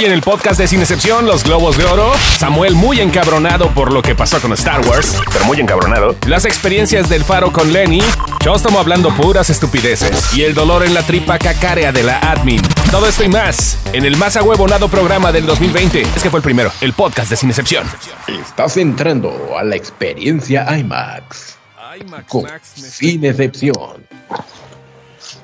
[0.00, 3.92] Hoy en el podcast de Sin Excepción, los Globos de Oro, Samuel muy encabronado por
[3.92, 8.00] lo que pasó con Star Wars, pero muy encabronado, las experiencias del faro con Lenny,
[8.42, 12.62] Chosomo hablando puras estupideces y el dolor en la tripa cacarea de la admin.
[12.90, 16.00] Todo esto y más en el más ahuevonado programa del 2020.
[16.00, 17.86] Es que fue el primero, el podcast de Sin Excepción.
[18.26, 21.58] Estás entrando a la experiencia IMAX.
[22.00, 24.06] IMAX, Con Max, sin excepción.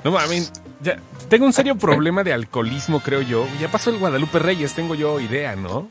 [0.03, 0.51] No mames,
[0.81, 0.97] ya
[1.29, 3.45] tengo un serio problema de alcoholismo, creo yo.
[3.59, 5.89] Ya pasó el Guadalupe Reyes, tengo yo idea, ¿no?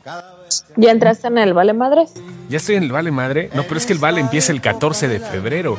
[0.75, 2.13] ¿Ya entraste en el Vale Madres?
[2.49, 3.49] Ya estoy en el Vale Madre.
[3.53, 5.77] No, pero es que el Vale empieza el 14 de febrero.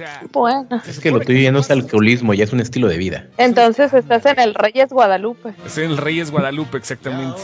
[0.00, 0.80] Sea, Bueno.
[0.86, 3.26] Es que lo tuyo ya no es alcoholismo, ya es un estilo de vida.
[3.36, 5.52] Entonces estás en el Reyes Guadalupe.
[5.66, 7.38] estoy en el Reyes Guadalupe, exactamente.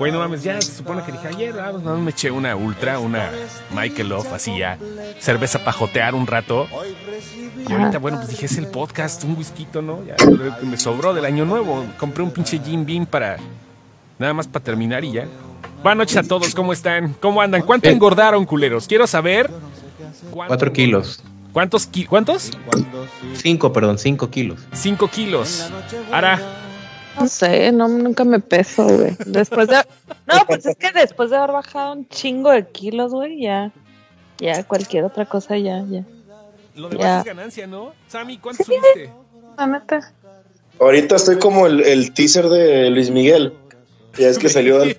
[0.00, 3.30] Bueno, mames, ya se supone que dije ayer, ah, no, me eché una ultra, una
[3.72, 4.76] Michael Off, así ya,
[5.20, 6.66] cerveza para jotear un rato.
[7.68, 10.00] Y ahorita, bueno, pues dije, es el podcast, un whisky, ¿no?
[10.04, 10.16] Ya
[10.62, 11.86] me sobró del año nuevo.
[11.96, 13.36] Compré un pinche Jim Beam para,
[14.18, 15.26] nada más para terminar y ya.
[15.84, 17.14] Buenas noches a todos, ¿cómo están?
[17.20, 17.62] ¿Cómo andan?
[17.62, 17.94] ¿Cuánto Bien.
[17.94, 18.88] engordaron, culeros?
[18.88, 19.48] Quiero saber.
[20.32, 21.22] Cuatro kilos.
[21.54, 21.86] ¿Cuántos?
[21.86, 22.50] ki- ¿Cuántos?
[23.34, 24.60] Cinco, perdón, cinco kilos.
[24.72, 25.70] Cinco kilos.
[26.12, 26.38] Ahora,
[27.18, 29.16] No sé, no, nunca me peso, güey.
[29.24, 29.76] Después de...
[30.26, 33.72] No, pues es que después de haber bajado un chingo de kilos, güey, ya...
[34.38, 36.04] Ya cualquier otra cosa ya, ya.
[36.74, 37.18] lo demás Ya.
[37.20, 37.92] es ganancia, ¿no?
[38.08, 39.12] Sammy, ¿cuánto subiste?
[39.56, 40.12] La neta.
[40.80, 43.54] Ahorita estoy como el, el teaser de Luis Miguel.
[44.18, 44.98] Ya es que salió del-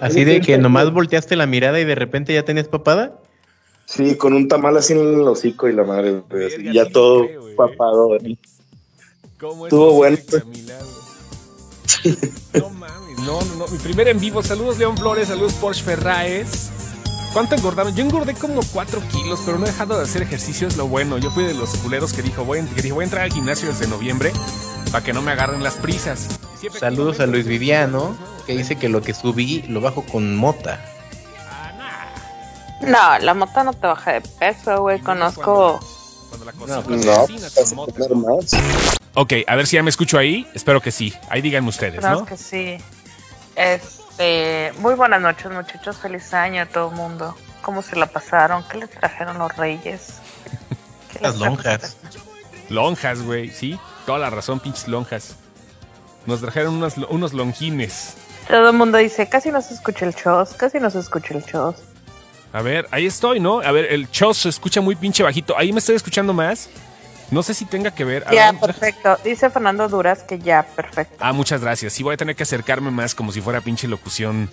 [0.00, 3.12] Así de que nomás volteaste la mirada y de repente ya tenías papada.
[3.88, 6.22] Sí, con un tamal así en el hocico y la madre.
[6.28, 8.18] Verga, ya sí todo creo, papado.
[9.40, 10.18] ¿Cómo es Estuvo bueno.
[10.30, 10.66] güey?
[12.52, 13.66] No mames, no, no, no.
[13.66, 14.42] Mi primer en vivo.
[14.42, 15.28] Saludos, León Flores.
[15.28, 16.70] Saludos, Porsche Ferraes.
[17.32, 17.96] ¿Cuánto engordaron?
[17.96, 21.16] Yo engordé como 4 kilos, pero no he dejado de hacer ejercicio, es lo bueno.
[21.16, 23.68] Yo fui de los culeros que dijo, voy, que dijo, voy a entrar al gimnasio
[23.68, 24.32] desde noviembre
[24.92, 26.28] para que no me agarren las prisas.
[26.78, 30.84] Saludos a Luis Viviano, que dice que lo que subí lo bajo con mota.
[32.82, 35.00] No, la mota no te baja de peso, güey.
[35.00, 35.80] Conozco...
[36.28, 36.84] Cuando la cocina, No,
[37.64, 37.92] con mota.
[37.92, 38.50] comer más.
[39.14, 40.46] Ok, a ver si ya me escucho ahí.
[40.54, 41.14] Espero que sí.
[41.30, 42.26] Ahí díganme ustedes, Claro ¿no?
[42.26, 42.78] que sí.
[43.56, 45.96] Este, muy buenas noches, muchachos.
[45.96, 47.34] Feliz año a todo el mundo.
[47.62, 48.62] ¿Cómo se la pasaron?
[48.68, 50.14] ¿Qué les trajeron los reyes?
[51.12, 51.96] ¿Qué Las lonjas.
[52.68, 53.78] Lonjas, güey, sí.
[54.06, 55.34] Toda la razón, pinches lonjas.
[56.26, 58.14] Nos trajeron unos, unos lonjines.
[58.46, 61.42] Todo el mundo dice, casi no se escucha el shows, casi no se escucha el
[61.44, 61.76] shows.
[62.52, 63.60] A ver, ahí estoy, ¿no?
[63.60, 65.56] A ver, el show se escucha muy pinche bajito.
[65.56, 66.68] Ahí me estoy escuchando más.
[67.30, 68.24] No sé si tenga que ver.
[68.26, 69.18] A Ya, ver, perfecto.
[69.22, 71.16] Dice Fernando Duras que ya, perfecto.
[71.20, 71.92] Ah, muchas gracias.
[71.92, 74.48] Sí, voy a tener que acercarme más como si fuera pinche locución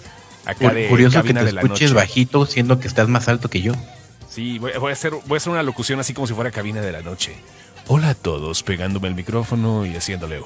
[0.45, 2.01] acá de Curioso que te de la escuches noche.
[2.01, 3.71] bajito siendo que estás más alto que yo.
[4.29, 6.81] Sí, voy, voy a hacer, voy a hacer una locución así como si fuera cabina
[6.81, 7.33] de la noche.
[7.87, 10.41] Hola a todos, pegándome el micrófono y haciéndole...
[10.41, 10.45] uh,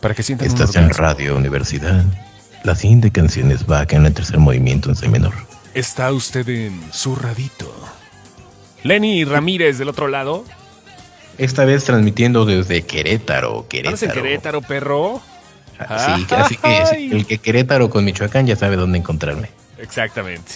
[0.00, 0.88] para que sientan un Estás en.
[0.90, 2.04] Radio Universidad.
[2.64, 5.34] La siguiente canción es Back en el tercer movimiento en C menor.
[5.78, 7.72] Está usted en su radito.
[8.82, 10.44] Lenny Ramírez del otro lado.
[11.38, 14.02] Esta vez transmitiendo desde Querétaro, ¿Estás Querétaro.
[14.02, 15.22] en Querétaro, perro?
[15.78, 17.10] Ah, Sí, así que Ay.
[17.12, 19.50] el que Querétaro con Michoacán ya sabe dónde encontrarme.
[19.78, 20.50] Exactamente.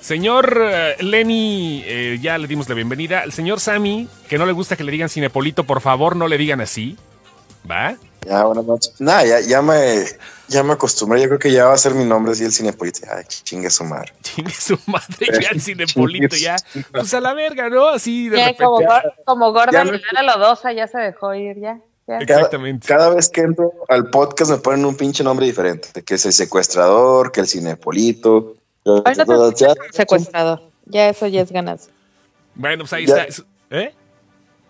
[0.00, 3.20] Señor eh, Lenny, eh, ya le dimos la bienvenida.
[3.20, 6.36] Al señor Sammy, que no le gusta que le digan Cinepolito, por favor no le
[6.36, 6.96] digan así.
[7.70, 7.96] ¿Va?
[8.26, 8.94] Ya, buenas noches.
[8.98, 10.04] Nada, ya, ya me,
[10.48, 11.20] ya me acostumbré.
[11.22, 13.00] Yo creo que ya va a ser mi nombre así el cinepolito.
[13.10, 14.12] Ay, chingue su madre.
[14.22, 16.56] Chingue su madre ya el Cinepolito, ya.
[16.92, 17.88] Pues a la verga, ¿no?
[17.88, 18.64] Así de Ya, repente.
[18.64, 18.80] como,
[19.24, 21.80] como gorda ya me- Lodosa ya se dejó ir, ya.
[22.06, 22.18] ya.
[22.18, 22.86] Cada, Exactamente.
[22.86, 26.02] cada vez que entro al podcast me ponen un pinche nombre diferente.
[26.02, 28.56] Que es el secuestrador, que el cinepolito.
[28.84, 30.62] Hoy no te Ya- escuchas secuestrador.
[30.86, 31.88] Ya eso ya es ganas.
[32.54, 33.22] Bueno, pues ahí Ya.
[33.24, 33.42] está.
[33.70, 33.94] ¿Eh?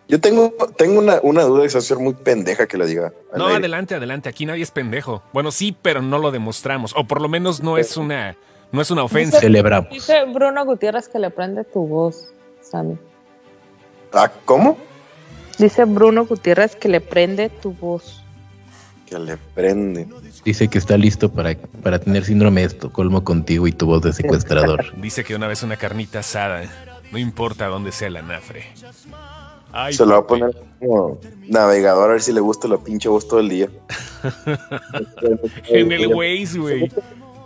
[0.08, 2.86] Yo tengo, tengo una, una duda y se va a ser muy pendeja que la
[2.86, 3.12] diga.
[3.36, 3.58] No, aire.
[3.58, 4.30] adelante, adelante.
[4.30, 5.22] Aquí nadie es pendejo.
[5.34, 6.94] Bueno, sí, pero no lo demostramos.
[6.96, 8.34] O por lo menos no es una,
[8.72, 9.38] no es una ofensa.
[9.38, 9.90] Celebramos.
[9.90, 12.32] Dice Bruno Gutiérrez que le prende tu voz,
[12.62, 12.96] Sammy.
[14.14, 14.78] Ah, ¿Cómo?
[15.58, 18.22] Dice Bruno Gutiérrez que le prende tu voz.
[19.04, 20.08] Que le prende.
[20.42, 24.14] Dice que está listo para, para tener síndrome de Estocolmo contigo y tu voz de
[24.14, 24.98] secuestrador.
[24.98, 26.62] Dice que una vez una carnita asada,
[27.12, 28.64] no importa dónde sea la nafre.
[29.72, 31.18] Ay, Se lo va a poner como
[31.48, 33.68] navegador a ver si le gusta la pinche voz todo el día.
[35.68, 36.88] En el Waze, güey.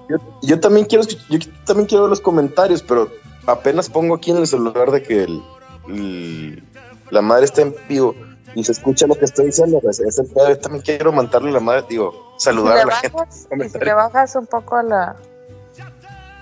[0.09, 3.09] Yo, yo también quiero yo también quiero ver los comentarios, pero
[3.47, 5.43] apenas pongo aquí en el celular de que el-
[5.89, 6.63] el-
[7.11, 8.15] la madre está en vivo
[8.55, 9.81] y se escucha lo que estoy diciendo.
[9.81, 10.49] pues, es el pedo.
[10.51, 13.17] Yo también quiero mandarle a la madre, digo, saludar Si a la gente.
[13.17, 15.17] bajas, si le bajas un poco la...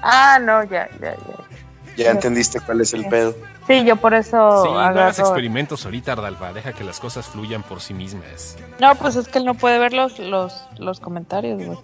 [0.02, 1.96] Ah, no, ya, ya, ya.
[1.96, 3.34] Ya entendiste cuál es el pedo.
[3.70, 6.52] Sí, yo por eso Sí, no hagas agarro- experimentos ahorita, Ardalfa.
[6.52, 8.56] Deja que las cosas fluyan por sí mismas.
[8.80, 11.78] No, pues es que él no puede ver los, los, los comentarios, güey.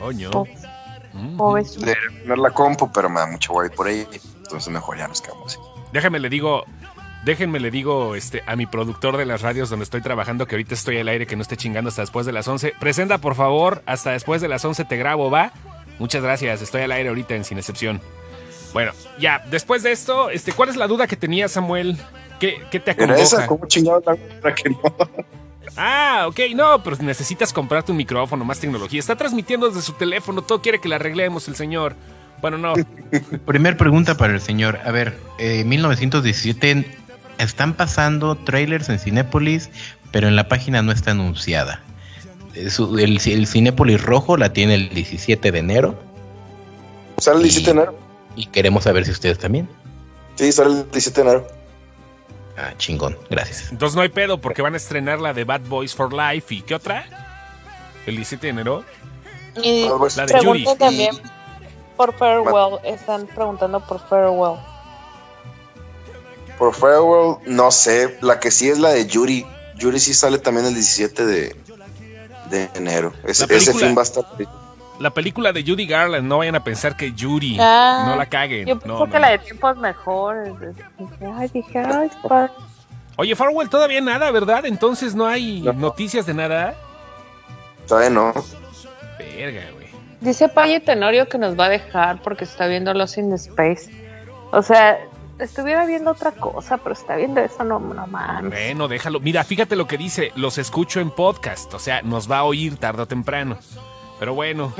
[0.00, 0.30] Coño.
[0.30, 0.46] Po-
[1.12, 1.36] Mm.
[2.36, 4.06] la compu, pero me da mucho guay por ahí.
[4.44, 5.58] Entonces mejor ya nos quedamos así.
[5.92, 6.64] Déjame le digo,
[7.24, 10.74] déjenme le digo este, a mi productor de las radios donde estoy trabajando que ahorita
[10.74, 12.74] estoy al aire, que no esté chingando hasta después de las 11.
[12.78, 15.50] Presenta, por favor, hasta después de las 11 te grabo, ¿va?
[15.98, 18.00] Muchas gracias, estoy al aire ahorita en Sin Excepción.
[18.72, 21.96] Bueno, ya, después de esto, este, ¿cuál es la duda que tenía Samuel?
[22.38, 23.46] ¿Qué, qué te Era esa, acongoja?
[23.46, 24.80] ¿cómo chingados la para que no?
[25.76, 28.98] Ah, ok, no, pero necesitas comprarte un micrófono, más tecnología.
[28.98, 31.94] Está transmitiendo desde su teléfono, todo quiere que le arreglemos el señor.
[32.40, 32.72] Bueno, no.
[33.46, 34.78] Primer pregunta para el señor.
[34.84, 36.86] A ver, eh, 1917
[37.38, 39.70] están pasando trailers en Cinépolis,
[40.10, 41.82] pero en la página no está anunciada.
[42.54, 46.02] Eh, su- El, el Cinépolis rojo la tiene el 17 de enero
[47.18, 47.98] Sale el 17 de enero.
[48.36, 49.68] Y queremos saber si ustedes también.
[50.36, 51.46] Sí, sale el 17 de enero.
[52.56, 53.70] Ah, chingón, gracias.
[53.70, 56.54] Entonces no hay pedo porque van a estrenar la de Bad Boys for Life.
[56.54, 57.04] ¿Y qué otra?
[58.06, 58.84] El 17 de enero.
[59.62, 60.64] Y Ah, pues, La de Yuri.
[60.78, 61.16] también
[61.96, 62.78] por Farewell.
[62.84, 64.58] Están preguntando por Farewell.
[66.58, 68.18] Por Farewell, no sé.
[68.20, 69.46] La que sí es la de Yuri.
[69.76, 71.56] Yuri sí sale también el 17 de,
[72.50, 73.12] de enero.
[73.24, 74.24] Ese, ese film va a estar.
[75.00, 77.56] La película de Judy Garland, no vayan a pensar que Yuri.
[77.58, 78.66] Ah, no la caguen.
[78.66, 79.18] Yo No, pienso no, que no.
[79.20, 80.52] la de tiempos mejores.
[80.98, 82.50] Dije, Ay, dije, ay, pa-
[83.16, 84.64] Oye, Farwell, todavía nada, ¿verdad?
[84.66, 85.72] Entonces no hay No.
[85.72, 86.74] noticias de nada.
[87.86, 88.10] ¿Sabe?
[88.10, 88.32] No.
[89.18, 89.88] Verga, güey.
[90.20, 93.90] Dice Paye Tenorio que nos va a dejar porque está viendo Lost in Space.
[94.52, 94.98] O sea,
[95.38, 98.50] estuviera viendo otra cosa, pero está viendo eso, no, no mames.
[98.50, 99.18] Bueno, déjalo.
[99.20, 100.30] Mira, fíjate lo que dice.
[100.36, 101.72] Los escucho en podcast.
[101.74, 103.56] O sea, nos va a oír tarde o temprano.
[104.20, 104.72] Pero bueno.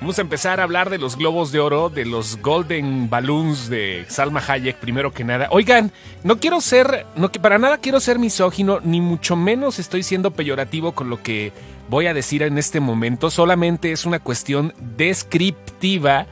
[0.00, 4.06] Vamos a empezar a hablar de los globos de oro, de los Golden Balloons de
[4.08, 5.48] Salma Hayek, primero que nada.
[5.50, 5.90] Oigan,
[6.22, 10.30] no quiero ser, no que para nada quiero ser misógino, ni mucho menos estoy siendo
[10.30, 11.52] peyorativo con lo que
[11.88, 13.28] voy a decir en este momento.
[13.28, 16.26] Solamente es una cuestión descriptiva.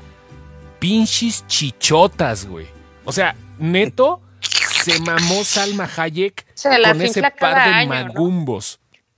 [0.78, 2.66] Pinches chichotas, güey.
[3.04, 4.20] O sea, neto,
[4.84, 8.66] se mamó Salma Hayek Se con ese par de año, ¿no?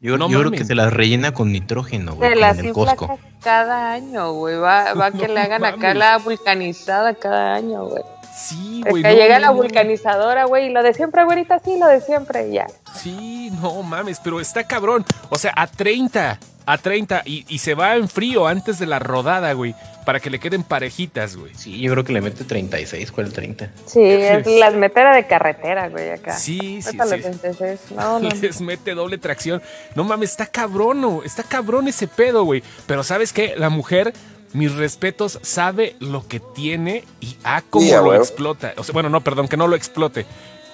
[0.01, 2.95] Yo, No yo creo que se las rellena con nitrógeno, güey, Se las infla
[3.43, 4.57] cada año, güey.
[4.57, 8.03] Va, va a que le hagan acá la vulcanizada cada año, güey.
[8.33, 9.03] Sí, Es güey.
[9.03, 12.01] que no, llega no, la vulcanizadora, güey, y lo de siempre, güerita, sí, lo de
[12.01, 12.67] siempre, ya.
[12.95, 15.05] Sí, no mames, pero está cabrón.
[15.31, 18.99] O sea, a 30, a 30, y, y se va en frío antes de la
[18.99, 19.75] rodada, güey,
[20.05, 21.55] para que le queden parejitas, güey.
[21.55, 23.71] Sí, yo creo que le mete 36, ¿cuál 30?
[23.87, 26.37] Sí, es las metera de carretera, güey, acá.
[26.37, 26.97] Sí, sí, sí.
[26.99, 27.81] 36.
[27.93, 28.35] No, no, no.
[28.35, 29.63] Les mete doble tracción.
[29.95, 32.63] No mames, está cabrón, no, está cabrón ese pedo, güey.
[32.87, 33.55] Pero ¿sabes qué?
[33.57, 34.13] La mujer,
[34.53, 38.75] mis respetos, sabe lo que tiene y a cómo lo explota.
[38.77, 40.27] O sea, bueno, no, perdón, que no lo explote.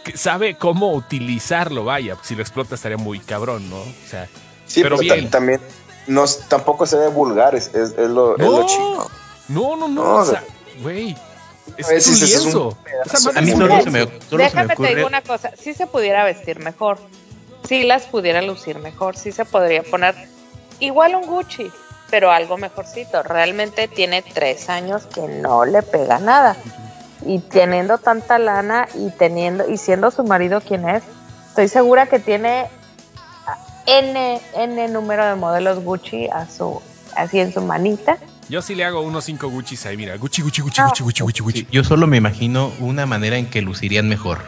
[0.02, 2.16] Que sabe cómo utilizarlo, vaya.
[2.24, 3.78] Si lo explota estaría muy cabrón, ¿no?
[3.78, 4.26] O sea,
[4.66, 5.30] Sí, Pero pero, bien.
[5.30, 5.60] también
[6.06, 8.66] no, tampoco se ve vulgar, es, es, es lo, es lo No.
[8.66, 9.10] chido.
[9.48, 10.04] No, no, no.
[10.04, 10.42] No, o sea,
[10.82, 11.16] güey.
[11.76, 12.76] Es, es si un
[13.34, 15.86] A mí solo se me, solo se me Déjame te digo una cosa, sí se
[15.86, 16.98] pudiera vestir mejor,
[17.66, 20.14] sí las pudiera lucir mejor, sí se podría poner
[20.78, 21.70] igual un Gucci,
[22.10, 23.22] pero algo mejorcito.
[23.22, 26.56] Realmente tiene tres años que no le pega nada.
[27.26, 31.02] Y teniendo tanta lana y teniendo y siendo su marido quien es,
[31.48, 32.68] estoy segura que tiene
[33.86, 36.80] n n número de modelos Gucci a su
[37.16, 38.18] así en su manita.
[38.48, 40.16] Yo sí le hago unos cinco Gucci's ahí, mira.
[40.16, 40.86] Gucci, Gucci, Gucci, Ah.
[40.88, 41.58] Gucci, Gucci, Gucci, Gucci.
[41.60, 44.40] Sí, Yo solo me imagino una manera en que lucirían mejor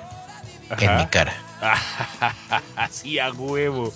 [0.79, 1.33] en mi cara.
[2.77, 3.93] Así a huevo.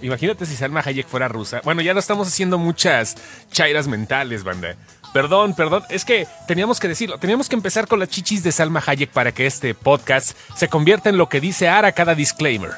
[0.00, 1.60] Imagínate si Salma Hayek fuera rusa.
[1.64, 3.14] Bueno, ya no estamos haciendo muchas
[3.52, 4.74] chairas mentales, banda.
[5.12, 5.84] Perdón, perdón.
[5.90, 7.18] Es que teníamos que decirlo.
[7.18, 11.08] Teníamos que empezar con las chichis de Salma Hayek para que este podcast se convierta
[11.10, 12.70] en lo que dice Ara cada disclaimer.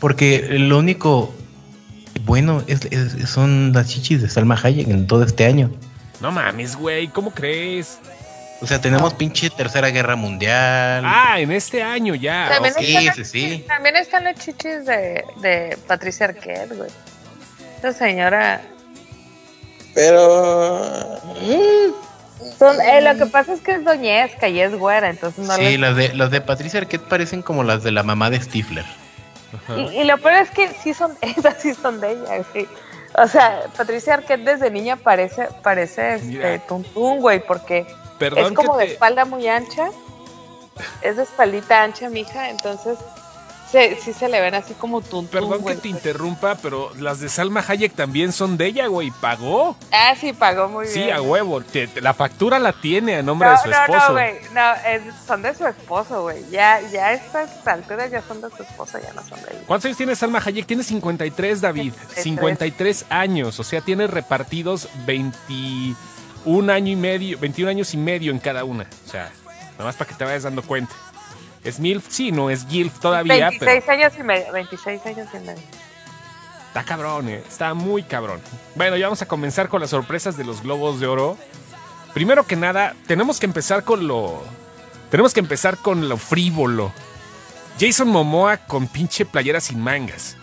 [0.00, 1.34] Porque lo único
[2.24, 5.70] bueno es, es- son las chichis de Salma Hayek en todo este año.
[6.20, 7.08] No mames, güey.
[7.08, 7.98] ¿Cómo crees?
[8.60, 11.02] O sea, tenemos pinche tercera guerra mundial.
[11.04, 12.48] Ah, en este año ya.
[12.50, 12.80] También, ok.
[12.80, 16.90] sí, están las sí, también están las chichis de, de Patricia Arquette, güey.
[17.78, 18.62] Esa señora
[19.94, 21.20] Pero.
[22.58, 25.62] Son, eh, lo que pasa es que es doñesca y es güera, entonces no sí,
[25.62, 28.84] les- las de, las de Patricia Arquette parecen como las de la mamá de Stifler.
[29.76, 32.68] Y, y lo peor es que sí son, esas sí son de ella, güey.
[33.16, 37.86] O sea, Patricia Arquette desde niña parece, parece este tuntún, güey, porque
[38.18, 39.90] Perdón es como de espalda muy ancha.
[41.02, 42.98] Es de espaldita ancha, mija, entonces
[43.74, 47.28] se, sí se le ven así como tuntún, Perdón que te interrumpa, pero las de
[47.28, 49.10] Salma Hayek también son de ella, güey.
[49.20, 49.76] ¿Pagó?
[49.90, 51.12] Ah, sí, pagó muy Sí, bien.
[51.16, 51.60] a huevo.
[51.60, 54.06] Te- te- la factura la tiene a nombre No, de su no, esposo.
[54.08, 54.34] no, güey.
[54.52, 56.44] No, es- son de su esposo, güey.
[56.50, 59.60] Ya, ya a estas alturas ya son de su esposo, ya no son de ella.
[59.66, 60.66] ¿Cuántos años tiene Salma Hayek?
[60.66, 61.92] Tiene 53, David.
[61.92, 62.22] 53.
[62.24, 63.58] 53 años.
[63.58, 68.86] O sea, tiene repartidos 21 año y medio, 21 años y medio en cada una.
[69.06, 69.30] O sea,
[69.72, 70.94] nada más para que te vayas dando cuenta.
[71.64, 72.06] ¿Es MILF?
[72.08, 74.52] Sí, no es GILF todavía, 26 pero años y medio.
[74.52, 75.62] 26 años y medio.
[76.68, 77.42] está cabrón, eh.
[77.48, 78.40] Está muy cabrón.
[78.74, 81.38] Bueno, ya vamos a comenzar con las sorpresas de los Globos de Oro.
[82.12, 84.44] Primero que nada, tenemos que empezar con lo...
[85.10, 86.92] Tenemos que empezar con lo frívolo.
[87.80, 90.36] Jason Momoa con pinche playera sin mangas.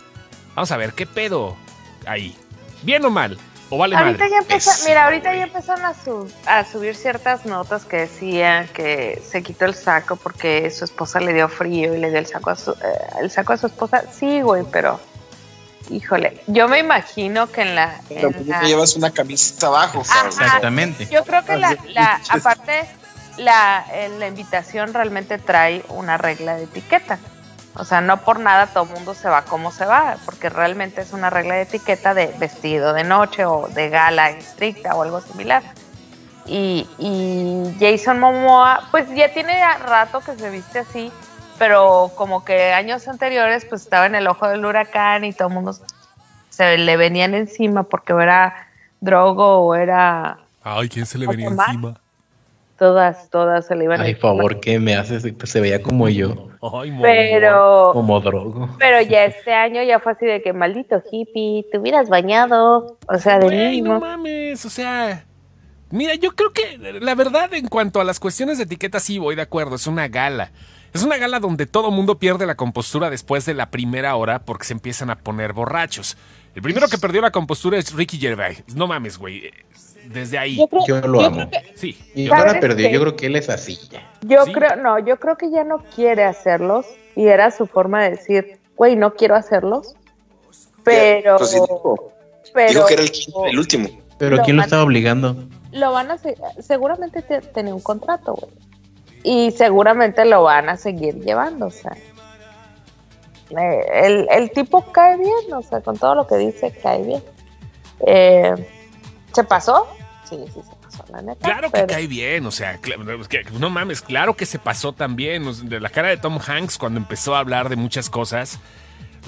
[0.56, 1.56] Vamos a ver, ¿qué pedo
[2.06, 2.36] ahí?
[2.82, 3.38] ¿Bien o mal?
[3.74, 4.32] ¿O vale ahorita madre?
[4.32, 8.68] ya empezó, Eso, mira, ahorita ya empezaron a, su- a subir ciertas notas que decían
[8.68, 12.28] que se quitó el saco porque su esposa le dio frío y le dio el
[12.28, 12.76] saco a su, eh,
[13.22, 14.04] el saco a su esposa.
[14.12, 15.00] Sí, güey, pero
[15.90, 20.02] híjole, yo me imagino que en la, Pero en la- te llevas una camisa abajo.
[20.08, 20.28] Ajá.
[20.28, 21.08] Exactamente.
[21.12, 22.86] Yo creo que la, la- aparte,
[23.38, 27.20] la, eh, la invitación realmente trae una regla de etiqueta.
[27.76, 31.02] O sea, no por nada todo el mundo se va como se va, porque realmente
[31.02, 35.22] es una regla de etiqueta de vestido de noche o de gala estricta o algo
[35.22, 35.64] similar.
[36.46, 41.12] Y, y Jason Momoa, pues ya tiene rato que se viste así,
[41.58, 45.54] pero como que años anteriores, pues estaba en el ojo del huracán y todo el
[45.54, 45.76] mundo
[46.50, 48.68] se le venían encima porque era
[49.00, 52.00] drogo o era Ay, ¿quién se le venía encima?
[52.82, 55.24] Todas, todas se le iban Ay, favor, ¿qué me haces?
[55.38, 56.92] Pues se veía como yo, Ay.
[57.00, 58.76] Pero, como drogo.
[58.80, 63.18] pero ya este año ya fue así de que maldito hippie, te hubieras bañado, o
[63.20, 64.00] sea, de no mínimo.
[64.00, 65.26] mames, o sea.
[65.92, 69.36] Mira, yo creo que la verdad, en cuanto a las cuestiones de etiqueta, sí voy
[69.36, 69.76] de acuerdo.
[69.76, 70.52] Es una gala.
[70.92, 74.66] Es una gala donde todo mundo pierde la compostura después de la primera hora porque
[74.66, 76.18] se empiezan a poner borrachos.
[76.56, 78.64] El primero que perdió la compostura es Ricky Gervais.
[78.76, 79.52] No mames, güey.
[80.14, 80.58] Desde ahí.
[80.58, 81.50] Yo creo, Yo lo yo amo.
[81.50, 81.98] que- Sí.
[82.16, 82.94] Y ¿Sabes ahora perdió, qué?
[82.94, 84.02] yo creo que él es así ya.
[84.22, 84.52] yo Sí.
[84.54, 88.60] creo, no, yo creo que ya no quiere hacerlos y era su forma de decir,
[88.76, 89.96] güey, no quiero hacerlos.
[90.84, 92.12] Pero, Pues sí, dijo,
[92.54, 93.90] pero dijo que era el, quinto- el último.
[94.18, 95.36] Pero Lo ¿quién lo estaba obligando?
[95.72, 98.52] lo van a se- seguramente te- tenía un contrato, güey.
[99.24, 101.96] Y seguramente lo van a seguir llevando, o sea.
[103.52, 107.24] El, el tipo cae bien, o sea, con todo lo que dice, cae bien.
[108.06, 108.54] Eh,
[109.34, 109.88] ¿Se pasó?
[110.32, 111.46] Sí, sí, se pasó, la neta.
[111.46, 112.96] Claro que pero- cae bien, o sea, que-
[113.60, 115.44] no mames, claro que se pasó también.
[115.70, 118.60] De la cara de Tom Hanks cuando empezó a hablar de muchas cosas.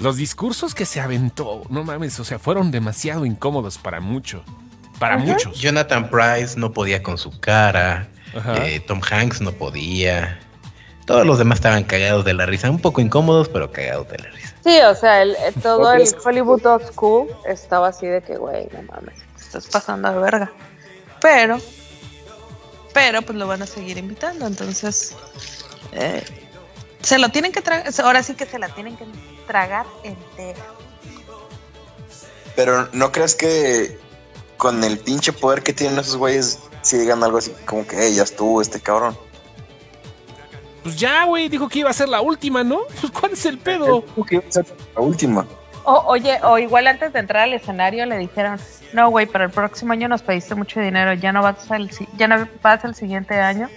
[0.00, 4.42] Los discursos que se aventó, no mames, o sea, fueron demasiado incómodos para mucho.
[4.98, 5.24] Para Ajá.
[5.24, 5.60] muchos.
[5.60, 8.08] Jonathan Price no podía con su cara.
[8.62, 10.40] Eh, Tom Hanks no podía.
[11.06, 12.70] Todos los demás estaban cagados de la risa.
[12.70, 14.54] Un poco incómodos, pero cagados de la risa.
[14.64, 16.08] Sí, o sea, el, el- todo ¿No el?
[16.24, 20.50] Hollywood Old School estaba así de que, güey, no mames, te estás pasando de verga.
[21.24, 21.58] Pero,
[22.92, 25.14] pero pues lo van a seguir invitando, entonces
[25.92, 26.22] eh,
[27.00, 29.06] se lo tienen que tragar, ahora sí que se la tienen que
[29.46, 30.62] tragar entera.
[32.54, 33.98] Pero ¿no crees que
[34.58, 38.16] con el pinche poder que tienen esos güeyes, si digan algo así como que, "Ey,
[38.16, 39.16] ya estuvo este cabrón?
[40.82, 42.80] Pues ya, güey, dijo que iba a ser la última, ¿no?
[43.00, 44.02] Pues ¿cuál es el pedo?
[44.02, 45.46] Dijo que iba a ser la última.
[45.84, 48.58] O, oye, o igual antes de entrar al escenario le dijeron,
[48.92, 52.26] no, güey, pero el próximo año nos pediste mucho dinero, ya no vas al, ya
[52.26, 53.68] no vas al siguiente año.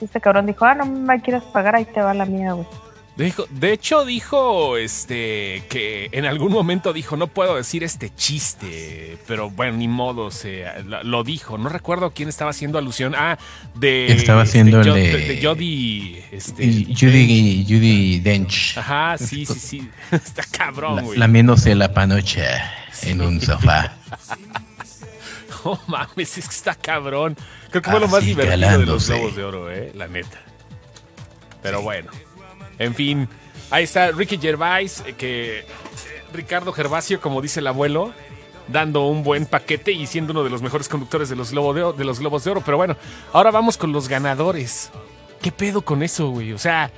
[0.00, 2.66] Y este cabrón dijo, ah, no me quieres pagar, ahí te va la mía, güey.
[3.16, 9.18] Dijo, de hecho, dijo este que en algún momento dijo, no puedo decir este chiste,
[9.28, 11.56] pero bueno, ni modo, se, lo, dijo.
[11.56, 13.14] No recuerdo quién estaba haciendo alusión.
[13.16, 13.38] Ah,
[13.76, 14.06] de.
[14.12, 16.24] Estaba haciendo este, el de- de Jody.
[16.32, 18.76] Este, Judy, Judy Dench.
[18.78, 19.88] Ajá, sí, sí, sí.
[20.10, 21.16] Está cabrón, la- güey.
[21.18, 23.94] lamiéndose la panocha en un sofá.
[25.64, 27.36] No mames, es que está cabrón.
[27.70, 29.08] Creo que fue lo más Así, divertido de los.
[29.08, 30.40] Globos de Oro, eh, la neta.
[31.62, 32.10] Pero bueno,
[32.78, 33.28] en fin,
[33.70, 35.64] ahí está Ricky Gervais, eh, que eh,
[36.32, 38.12] Ricardo Gervasio, como dice el abuelo,
[38.68, 41.82] dando un buen paquete y siendo uno de los mejores conductores de los, Globo de,
[41.82, 42.62] Oro, de los Globos de Oro.
[42.64, 42.96] Pero bueno,
[43.32, 44.90] ahora vamos con los ganadores.
[45.40, 46.52] ¿Qué pedo con eso, güey?
[46.52, 46.90] O sea,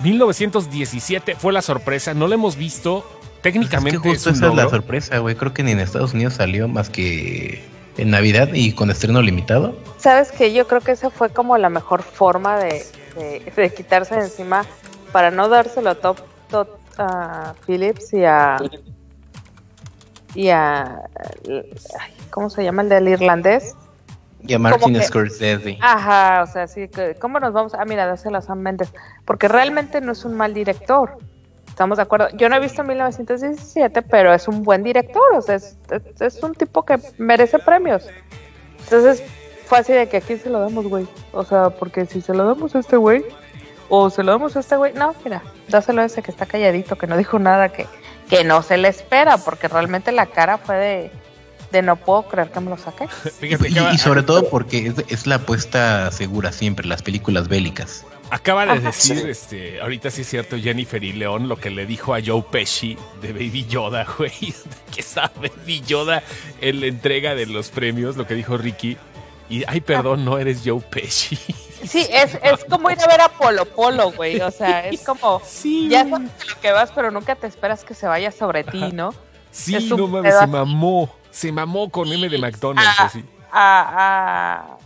[0.00, 3.10] 1917 fue la sorpresa, no lo hemos visto.
[3.42, 5.34] Técnicamente es que justo es un esa es la sorpresa, güey.
[5.36, 7.64] Creo que ni en Estados Unidos salió más que
[7.96, 9.76] en Navidad y con estreno limitado.
[9.98, 10.52] ¿Sabes qué?
[10.52, 12.84] Yo creo que esa fue como la mejor forma de,
[13.16, 14.64] de- de quitarse de encima
[15.12, 16.18] para no dárselo a Top,
[16.50, 16.68] Todd
[16.98, 18.56] a Phillips y a.
[20.34, 21.02] y a.
[21.48, 23.74] ay, ¿Cómo se llama el del irlandés?
[24.42, 25.78] Y a Martin que- Scorsese.
[25.80, 26.88] Ajá, o sea, sí,
[27.20, 27.74] ¿cómo nos vamos?
[27.74, 28.92] Ah, mira, dáselo a Sam Mendes.
[29.24, 31.18] Porque realmente no es un mal director.
[31.66, 32.28] Estamos de acuerdo.
[32.36, 36.42] Yo no he visto 1917, pero es un buen director, o sea, es, es- es
[36.42, 38.06] un tipo que merece premios.
[38.84, 39.22] Entonces,
[39.66, 41.06] fue así de que aquí se lo damos, güey.
[41.32, 43.24] O sea, porque si se lo damos a este güey,
[43.88, 46.96] o se lo damos a este güey, no, mira, dáselo a ese que está calladito,
[46.96, 47.86] que no dijo nada, que,
[48.30, 51.10] que no se le espera, porque realmente la cara fue de,
[51.72, 53.06] de no puedo creer que me lo saqué.
[53.40, 58.04] Fíjate, Y, sobre todo porque es, es la apuesta segura siempre, las películas bélicas.
[58.30, 58.80] acaba de Ajá.
[58.80, 59.28] decir, Sí.
[59.30, 62.96] este, ahorita sí es cierto, Jennifer y León, lo que le dijo a Joe Pesci
[63.22, 64.32] de Baby Yoda, güey.
[64.94, 66.22] que sabe Baby Yoda
[66.60, 68.96] en la entrega de los premios, lo que dijo Ricky.
[69.48, 71.36] Y, ay, perdón, no eres Joe Pesci.
[71.86, 74.40] Sí, es, es como ir a ver a Polo Polo, güey.
[74.40, 77.84] O sea, es como, Sí, ya sabes a lo que vas, pero nunca te esperas
[77.84, 79.14] que se vaya sobre ti, ¿no?
[79.52, 81.14] Sí, es no mames, se mamó.
[81.30, 83.04] Se mamó con M de McDonald's, Ah.
[83.04, 83.24] así.
[83.52, 84.76] A,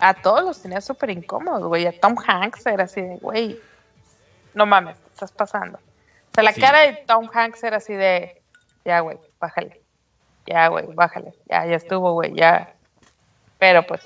[0.00, 1.86] a, a todos los tenía súper incómodos, güey.
[1.86, 3.58] A Tom Hanks era así de, güey,
[4.54, 5.78] no mames, te estás pasando.
[5.78, 6.60] O sea, la Sí.
[6.60, 8.42] cara de Tom Hanks era así de,
[8.84, 9.80] ya, güey, bájale.
[10.46, 11.32] Ya, güey, bájale.
[11.48, 12.74] Ya, ya estuvo, güey, ya.
[13.60, 14.00] Pero pues,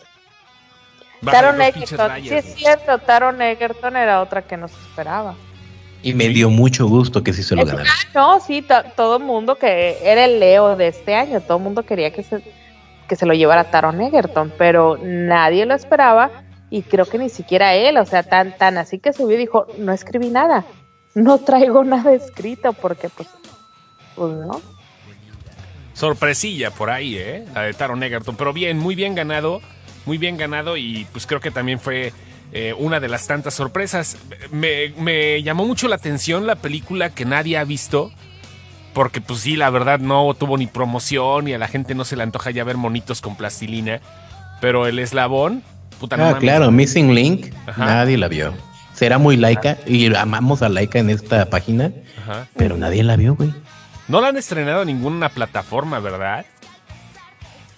[1.23, 5.35] Bájale Taron Egerton, rayas, sí es cierto, Taron Egerton era otra que no se esperaba.
[6.03, 7.89] Y me dio mucho gusto que sí se lo ganara.
[8.15, 11.63] No, sí, to- todo el mundo que era el Leo de este año, todo el
[11.65, 12.43] mundo quería que se,
[13.09, 16.31] que se lo llevara Taron Egerton, pero nadie lo esperaba
[16.69, 19.67] y creo que ni siquiera él, o sea, tan, tan así que subió y dijo,
[19.79, 20.65] no escribí nada,
[21.15, 23.29] no traigo nada escrito porque pues,
[24.15, 24.61] pues no.
[25.95, 27.45] Sorpresilla por ahí, ¿eh?
[27.55, 28.37] La de Taron Egerton.
[28.37, 29.61] Pero bien, muy bien ganado.
[30.07, 32.13] Muy bien ganado y pues creo que también fue
[32.53, 34.19] eh, una de las tantas sorpresas.
[34.53, 38.13] Me, me llamó mucho la atención la película que nadie ha visto.
[38.93, 42.17] Porque pues sí, la verdad no tuvo ni promoción y a la gente no se
[42.17, 44.01] le antoja ya ver monitos con plastilina.
[44.61, 45.63] Pero el eslabón,
[45.99, 46.41] puta no Ah, mames.
[46.43, 47.87] claro, Missing Link, Ajá.
[47.87, 48.53] nadie la vio.
[48.93, 51.91] Será muy laica y amamos a laica en esta página,
[52.23, 52.47] Ajá.
[52.57, 53.53] pero nadie la vio, güey.
[54.09, 56.45] No la han estrenado en ninguna plataforma, ¿verdad?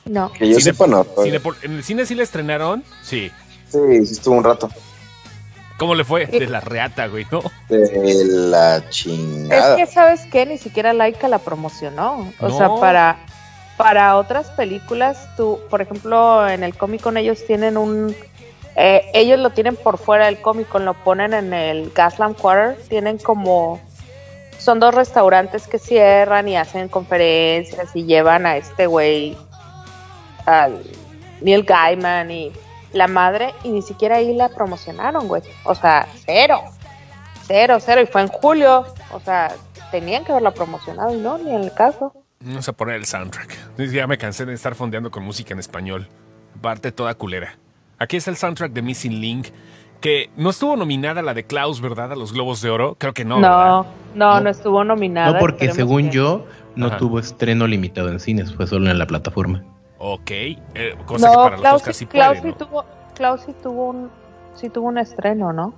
[0.04, 0.32] No.
[0.32, 1.04] Que yo sepa, no.
[1.04, 2.84] Cinepol- ¿En el cine sí la estrenaron?
[3.02, 3.30] Sí.
[3.68, 4.70] Sí, sí estuvo un rato.
[5.78, 6.26] ¿Cómo le fue?
[6.26, 7.42] De la reata, güey, ¿no?
[7.68, 9.76] De la Es chingada.
[9.76, 10.46] que, ¿sabes qué?
[10.46, 12.32] Ni siquiera Laika la promocionó.
[12.40, 12.56] O No.
[12.56, 13.18] sea, para,
[13.76, 18.16] para otras películas, tú, por ejemplo, en el Comic Con ellos tienen un...
[18.76, 22.78] eh, ellos lo tienen por fuera del Comic Con, lo ponen en el Gaslamp Quarter.
[22.88, 23.80] Tienen como...
[24.66, 29.36] Son dos restaurantes que cierran y hacen conferencias y llevan a este güey,
[30.44, 30.82] al
[31.40, 32.50] Neil Gaiman y
[32.92, 35.42] la madre, y ni siquiera ahí la promocionaron, güey.
[35.62, 36.62] O sea, cero.
[37.46, 38.00] Cero, cero.
[38.00, 38.86] Y fue en julio.
[39.12, 39.54] O sea,
[39.92, 42.12] tenían que haberla promocionado y no, ni en el caso.
[42.40, 43.78] Vamos a poner el soundtrack.
[43.78, 46.08] Ya me cansé de estar fondeando con música en español.
[46.60, 47.56] Parte toda culera.
[48.00, 49.46] Aquí está el soundtrack de Missing Link.
[50.00, 52.12] Que no estuvo nominada la de Klaus, ¿verdad?
[52.12, 52.96] A los Globos de Oro.
[52.98, 53.40] Creo que no.
[53.40, 54.50] No, no, no, No.
[54.50, 55.32] estuvo nominada.
[55.32, 56.98] No, porque según que- yo, no Ajá.
[56.98, 59.64] tuvo estreno limitado en cines, fue solo en la plataforma.
[59.98, 60.30] Ok.
[60.30, 60.58] eh,
[61.06, 63.88] cosa que No, para los Klaus, Oscars sí Klaus puede, sí tuvo, Klaus sí tuvo
[63.90, 64.10] un,
[64.54, 65.74] sí tuvo un estreno, ¿no?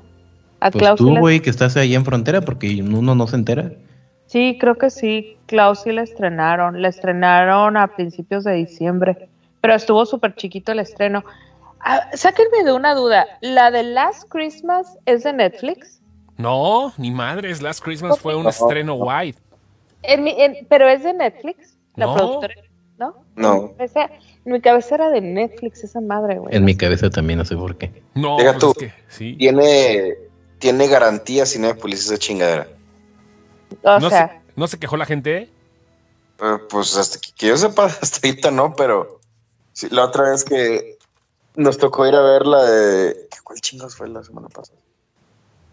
[0.61, 3.27] A Pues Klaus sí tú, le- güey, que estás ahí en frontera, porque uno no
[3.29, 3.71] se entera.
[4.27, 5.37] Sí, creo que sí.
[5.47, 6.83] Klaus sí la estrenaron.
[6.83, 9.29] La estrenaron a principios de diciembre.
[9.61, 11.25] Pero estuvo súper chiquito el estreno.
[11.81, 13.27] Ah, sáquenme de una duda.
[13.41, 16.01] ¿La de Last Christmas es de Netflix?
[16.37, 17.63] No, ni madres.
[17.63, 18.51] Last Christmas fue un No.
[18.51, 19.37] estreno wide.
[20.03, 21.77] En mi- en- ¿Pero es de Netflix?
[21.97, 22.15] La No.
[22.17, 22.55] productora.
[22.99, 23.25] ¿No?
[23.37, 23.75] No.
[23.79, 24.11] Esa-
[24.45, 26.55] en mi cabeza era de Netflix esa madre, güey.
[26.55, 28.03] En mi cabeza también, no sé por qué.
[28.15, 28.71] No, Deja pues tú.
[28.71, 29.37] es que sí.
[29.37, 30.15] Tiene,
[30.59, 32.67] tiene garantía Cinépolis esa chingadera.
[33.83, 35.49] O no, sea, se, ¿No se quejó la gente?
[36.41, 39.21] Eh, pues hasta que, que yo sepa, hasta ahorita no, pero
[39.73, 40.98] sí, la otra vez que
[41.59, 43.29] nos tocó ir a ver la de.
[43.43, 44.79] ¿Cuál chingos fue la semana pasada?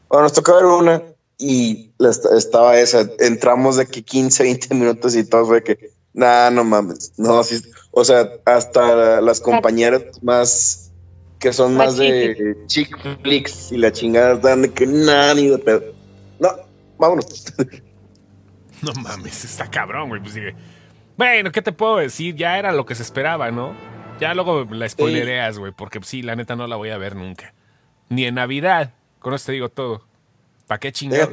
[0.09, 1.03] Bueno, nos tocó ver una
[1.37, 3.07] y la estaba esa.
[3.19, 5.91] Entramos de que 15, 20 minutos y todo fue que.
[6.13, 7.13] Nah, no mames.
[7.17, 7.61] No, sí.
[7.91, 10.91] O sea, hasta las compañeras más.
[11.39, 15.59] que son más de chick flicks y la chingada están de que nada, ni de
[15.59, 15.83] pedo.
[16.39, 16.49] No,
[16.97, 17.53] vámonos.
[18.81, 20.21] No mames, está cabrón, güey.
[20.21, 20.53] Pues dije,
[21.17, 22.35] bueno, ¿qué te puedo decir?
[22.35, 23.73] Ya era lo que se esperaba, ¿no?
[24.19, 27.53] Ya luego la spoilereas, güey, porque sí, la neta no la voy a ver nunca.
[28.09, 28.93] Ni en Navidad.
[29.19, 30.03] Con eso te digo todo.
[30.67, 31.29] ¿Para qué chingar?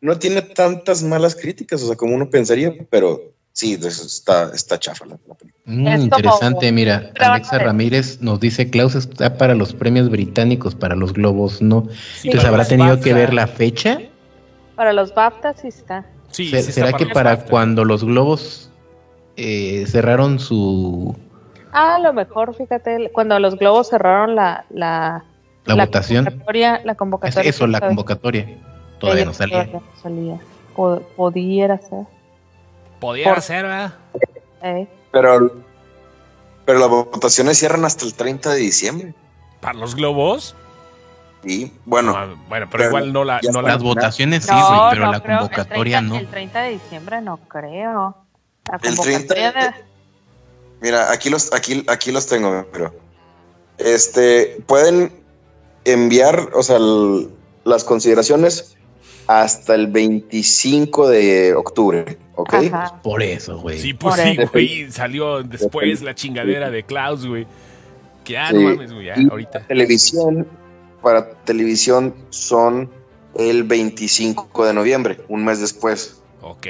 [0.00, 5.06] no tiene tantas malas críticas, o sea, como uno pensaría, pero sí, está, está chafa
[5.06, 5.62] la, la película.
[5.64, 7.58] Mm, Es como- interesante, mira, Pero Alexa.
[7.58, 11.88] Ramírez nos dice, Klaus está para los premios británicos, para los globos no.
[12.20, 13.04] Sí, Entonces habrá tenido BAFTA.
[13.04, 13.98] que ver la fecha.
[14.76, 16.04] para los BAFTA sí está.
[16.30, 17.50] Sí, Se- sí está ¿Será que para BAFTA.
[17.50, 18.70] cuando los globos
[19.36, 21.16] eh, cerraron su
[21.76, 25.24] a lo mejor, fíjate, cuando los globos cerraron la, la,
[25.64, 26.24] la, votación?
[26.24, 27.50] convocatoria, la Es convocatoria.
[27.50, 28.46] eso, la convocatoria.
[28.98, 29.64] Todavía no salía.
[29.66, 30.38] todavía no salía.
[30.74, 32.06] Po- Pudiera ser.
[33.00, 33.94] Podía Por- ser, ¿verdad?
[34.62, 34.86] ¿eh?
[35.12, 35.52] Pero,
[36.64, 39.14] pero las votaciones cierran hasta el 30 de diciembre.
[39.60, 40.56] ¿Para los globos?
[41.44, 44.66] Y bueno, No, bueno, pero pero igual no la, no la Las votaciones sí, No,
[44.68, 46.16] güey, pero no la convocatoria el 30, no.
[46.20, 48.16] El 30 de diciembre no creo.
[48.68, 49.85] La El 30 convocatoria de...
[50.80, 52.94] mira, aquí los, aquí, aquí los tengo, pero
[53.78, 55.12] este pueden
[55.84, 57.30] enviar, o sea, el-
[57.64, 58.76] las consideraciones
[59.26, 62.54] hasta el 25 de octubre, ¿ok?
[62.54, 63.00] Ajá.
[63.02, 63.78] Por eso, güey.
[63.78, 64.90] Sí, pues Por sí, güey.
[64.92, 67.46] Salió después la chingadera de Klaus, güey.
[68.24, 68.54] Que ah, Sí.
[68.56, 69.66] no mames, güey, ahorita.
[69.66, 70.46] Televisión,
[71.02, 72.88] para televisión son
[73.34, 76.20] el 25 de noviembre, un mes después.
[76.40, 76.66] Ok.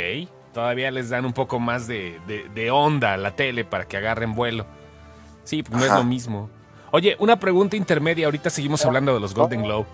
[0.56, 3.98] Todavía les dan un poco más de, de- de onda a la tele para que
[3.98, 4.64] agarren vuelo.
[5.44, 6.48] Sí, pues no es lo mismo.
[6.92, 8.24] Oye, una pregunta intermedia.
[8.24, 9.86] Ahorita seguimos hablando de los Golden Globe.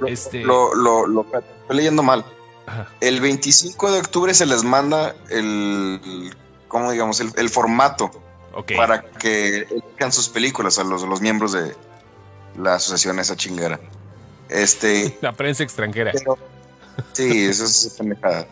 [0.00, 2.24] Lo, Este- lo, lo- lo- estoy leyendo mal.
[2.66, 2.88] Ajá.
[3.00, 6.34] El 25 de octubre se les manda el,
[6.66, 7.20] ¿cómo digamos?
[7.20, 8.10] El, el formato
[8.76, 11.76] para que elijan sus películas a los, los miembros de
[12.58, 13.78] la asociación esa chingera.
[14.48, 16.10] Este, La prensa extranjera.
[16.12, 16.36] pero,
[17.12, 18.48] sí, eso es pendejada.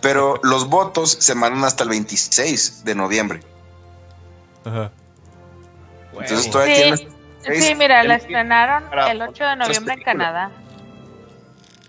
[0.00, 3.40] Pero los votos se mandan hasta el 26 de noviembre.
[4.64, 4.90] Ajá.
[6.12, 6.82] Entonces todavía Sí.
[6.82, 7.20] tienen
[7.62, 10.02] Sí, mira, la estrenaron el 8 de noviembre en.
[10.02, 10.50] Canadá.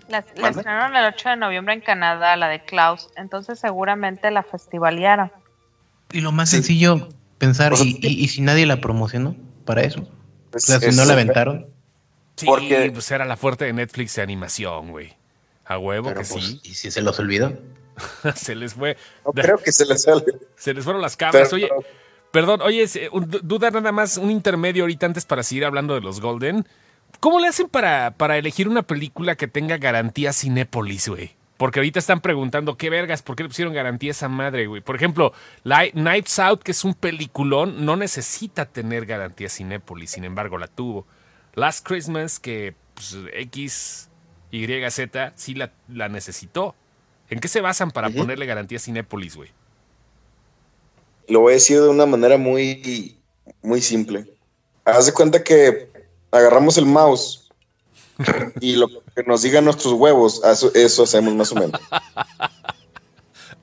[0.08, 3.08] La, estrenaron el 8 de noviembre en Canadá, la de Klaus.
[3.16, 5.30] Entonces seguramente la festivalearon.
[6.10, 6.56] Y lo más Sí.
[6.56, 10.08] sencillo, pensar, O sea, ¿y, y, y si nadie la promocionó para eso?
[10.54, 11.66] O sea, si es- no la aventaron.
[12.36, 15.14] Sí, porque- pues era la fuerte de Netflix de animación, güey.
[15.66, 16.60] A huevo Pero que pues, sí.
[16.64, 17.52] ¿y si se los olvidó?
[18.36, 18.96] se les fue.
[19.24, 20.24] No creo que se les sale.
[20.56, 21.48] Se les fueron las cabras.
[21.50, 21.86] Pero- Oye,
[22.30, 23.10] perdón, oye, eh,
[23.42, 26.66] duda nada más, un intermedio ahorita antes para seguir hablando de los Golden.
[27.20, 31.36] ¿Cómo le hacen para, para elegir una película que tenga garantía Cinépolis, güey?
[31.58, 33.22] Porque ahorita están preguntando, ¿qué vergas?
[33.22, 34.80] ¿Por qué le pusieron garantía a esa madre, güey?
[34.80, 40.58] Por ejemplo, Knives Out, que es un peliculón, no necesita tener garantía Cinépolis, sin embargo
[40.58, 41.06] la tuvo.
[41.54, 44.08] Last Christmas, que pues, X,
[44.50, 46.74] Y, Z, sí la, la necesitó.
[47.32, 49.48] ¿En qué se basan para ponerle garantía Cinépolis, güey?
[51.28, 53.16] Lo voy a decir de una manera muy,
[53.62, 54.30] muy simple.
[54.84, 55.88] Haz de cuenta que
[56.30, 57.50] agarramos el mouse
[58.60, 61.80] y lo que nos digan nuestros huevos, eso, eso hacemos más o menos.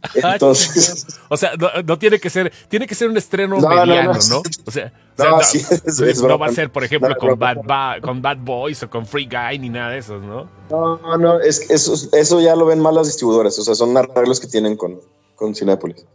[0.13, 3.75] Entonces, O sea, no, no tiene que ser, tiene que ser un estreno No, no,
[3.85, 4.19] mediano, ¿no?
[4.35, 4.41] no.
[4.65, 7.09] O sea, No, o sea, no, sí, es- no es va a ser, por ejemplo,
[7.09, 7.37] No, con.
[7.37, 10.49] Bad, Ba- con Bad Boys o con Free Guy ni nada de esos, ¿no?
[10.69, 13.95] no, no, es, que eso, eso ya lo ven mal las distribuidoras, o sea, son
[13.97, 15.01] arreglos que tienen con,
[15.35, 16.05] con Cinépolis.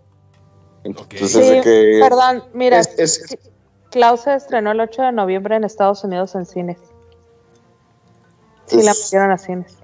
[0.84, 3.38] Entonces, Sí, de que perdón, mira, es- es-
[3.90, 6.78] Klaus se estrenó el 8 de noviembre en Estados Unidos en cines.
[8.66, 9.76] Sí, la metieron a cines.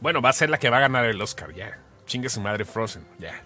[0.00, 1.78] Bueno, va a ser la que va a ganar el Oscar, ya.
[2.10, 3.40] Chingue su madre Frozen, ya.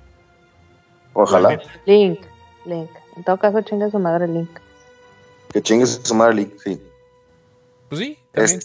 [1.12, 2.20] ojalá Link,
[2.64, 2.88] Link.
[3.14, 4.48] En todo caso, chinga su madre Link.
[5.50, 6.81] que chingues su madre, Link, sí.
[7.90, 8.61] Pues sí, también.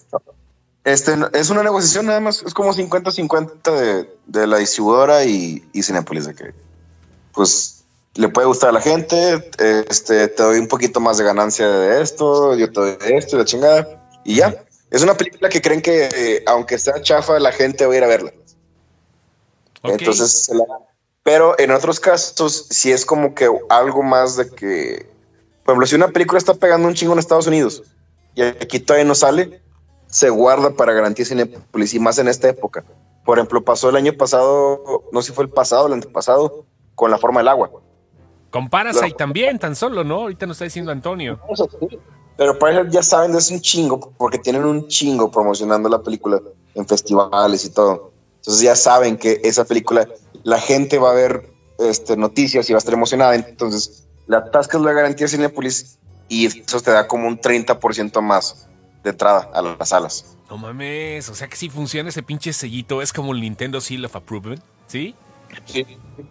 [0.86, 5.68] Este, este, es una negociación nada más, es como 50-50 de, de la distribuidora y,
[5.74, 6.54] y Cinepolis, de que
[7.34, 7.84] pues
[8.16, 9.52] le puede gustar a la gente,
[9.90, 13.36] este, te doy un poquito más de ganancia de esto, yo te doy de esto
[13.36, 14.64] y la chingada, y ya.
[14.92, 18.04] Es una película que creen que eh, aunque sea chafa, la gente va a ir
[18.06, 18.32] a verla.
[19.84, 20.64] Entonces, se la-
[21.24, 25.10] pero en otros casos, sí es como que algo más de que,
[25.64, 27.84] por ejemplo, si una película está pegando un chingo en Estados Unidos
[28.36, 29.62] y aquí todavía no sale,
[30.08, 32.84] se guarda para garantía Cinepolis y más en esta época.
[33.26, 36.66] Por ejemplo, pasó el año pasado, no sé si fue el pasado o el antepasado,
[36.96, 37.70] con la forma del agua.
[38.50, 39.16] Con Parasite No.
[39.16, 40.22] también, tan solo, ¿no?
[40.22, 41.40] Ahorita nos está diciendo Antonio.
[42.38, 46.42] Pero para ya saben es un chingo, porque tienen un chingo promocionando la película
[46.74, 48.09] en festivales y todo.
[48.40, 50.08] Entonces ya saben que esa película,
[50.44, 53.36] la gente va a ver este, noticias y va a estar emocionada.
[53.36, 55.98] Entonces le atascas la garantía de Cinepolis
[56.28, 58.68] y eso te da como un 30% más
[59.04, 60.38] de entrada a las salas.
[60.50, 64.04] No mames, o sea que si funciona ese pinche sellito, es como el Nintendo Seal
[64.06, 65.14] of Approval, ¿sí?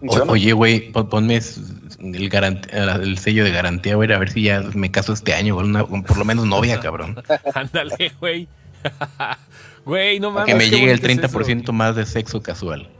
[0.06, 4.90] O- oye, güey, pon- ponme el, sello de garantía, güey, a ver si ya me
[4.90, 7.16] caso este año una, por lo menos novia, cabrón.
[7.54, 8.48] Ándale, güey.
[9.88, 10.52] Güey, no mames.
[10.52, 11.38] que me llegue el bonito es eso.
[11.38, 12.90] 30% más de sexo casual.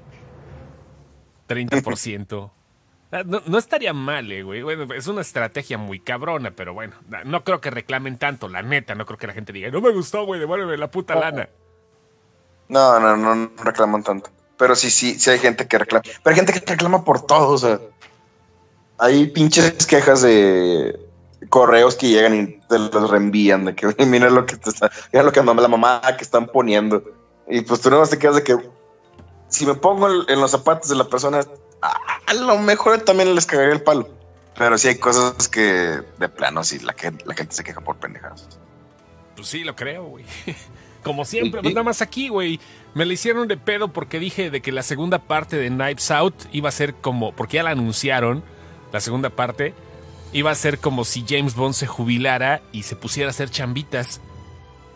[1.49, 2.51] 30%.
[3.11, 4.61] Ah, No, no estaría mal, eh, güey.
[4.63, 6.93] Bueno, es una estrategia muy cabrona, pero bueno,
[7.25, 8.95] no creo que reclamen tanto, la neta.
[8.95, 11.49] No creo que la gente diga, no me gustó, güey, devuélveme la puta lana.
[12.69, 14.29] No, no, no, no reclaman tanto.
[14.59, 16.03] Pero sí, sí, sí hay gente que reclama.
[16.03, 17.81] Pero hay gente que reclama por todo, o sea.
[18.99, 20.99] Hay pinches quejas de
[21.49, 24.91] correos que llegan y te los reenvían, de que "Oye, mira lo que te está,
[25.13, 27.03] mira lo que la mamá que están poniendo.
[27.49, 28.57] Y pues tú no te quedas de que,
[29.49, 31.41] si me pongo en, los zapatos de la persona,
[31.81, 34.09] a, lo mejor también les cagaría el palo.
[34.57, 37.97] Pero sí hay cosas que de plano sí la, que, la gente se queja por
[37.97, 38.59] pendejadas.
[39.37, 40.25] Pues sí, lo creo, güey.
[41.05, 42.61] Como siempre, pues nada más aquí, güey.
[42.95, 46.35] Me le hicieron de pedo porque dije de que la segunda parte de Knives Out
[46.53, 48.43] iba a ser como, porque ya la anunciaron,
[48.93, 49.75] la segunda parte,
[50.33, 54.21] iba a ser como si James Bond se jubilara y se pusiera a hacer chambitas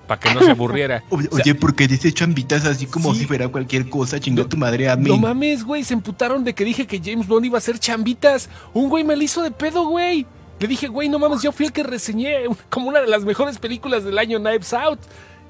[0.07, 1.05] para que no se aburriera.
[1.11, 3.21] Oye, O sea, oye, porque dice chambitas así como Sí.
[3.21, 5.09] si fuera cualquier cosa, chinga No, tu madre a mí.
[5.09, 8.49] No mames, güey, se emputaron de que dije que James Bond iba a hacer chambitas.
[8.75, 10.27] Un güey me le hizo de pedo, güey.
[10.59, 13.59] Le dije, güey, no mames, yo fui el que reseñé como una de las mejores
[13.59, 15.01] películas del año Knives Out.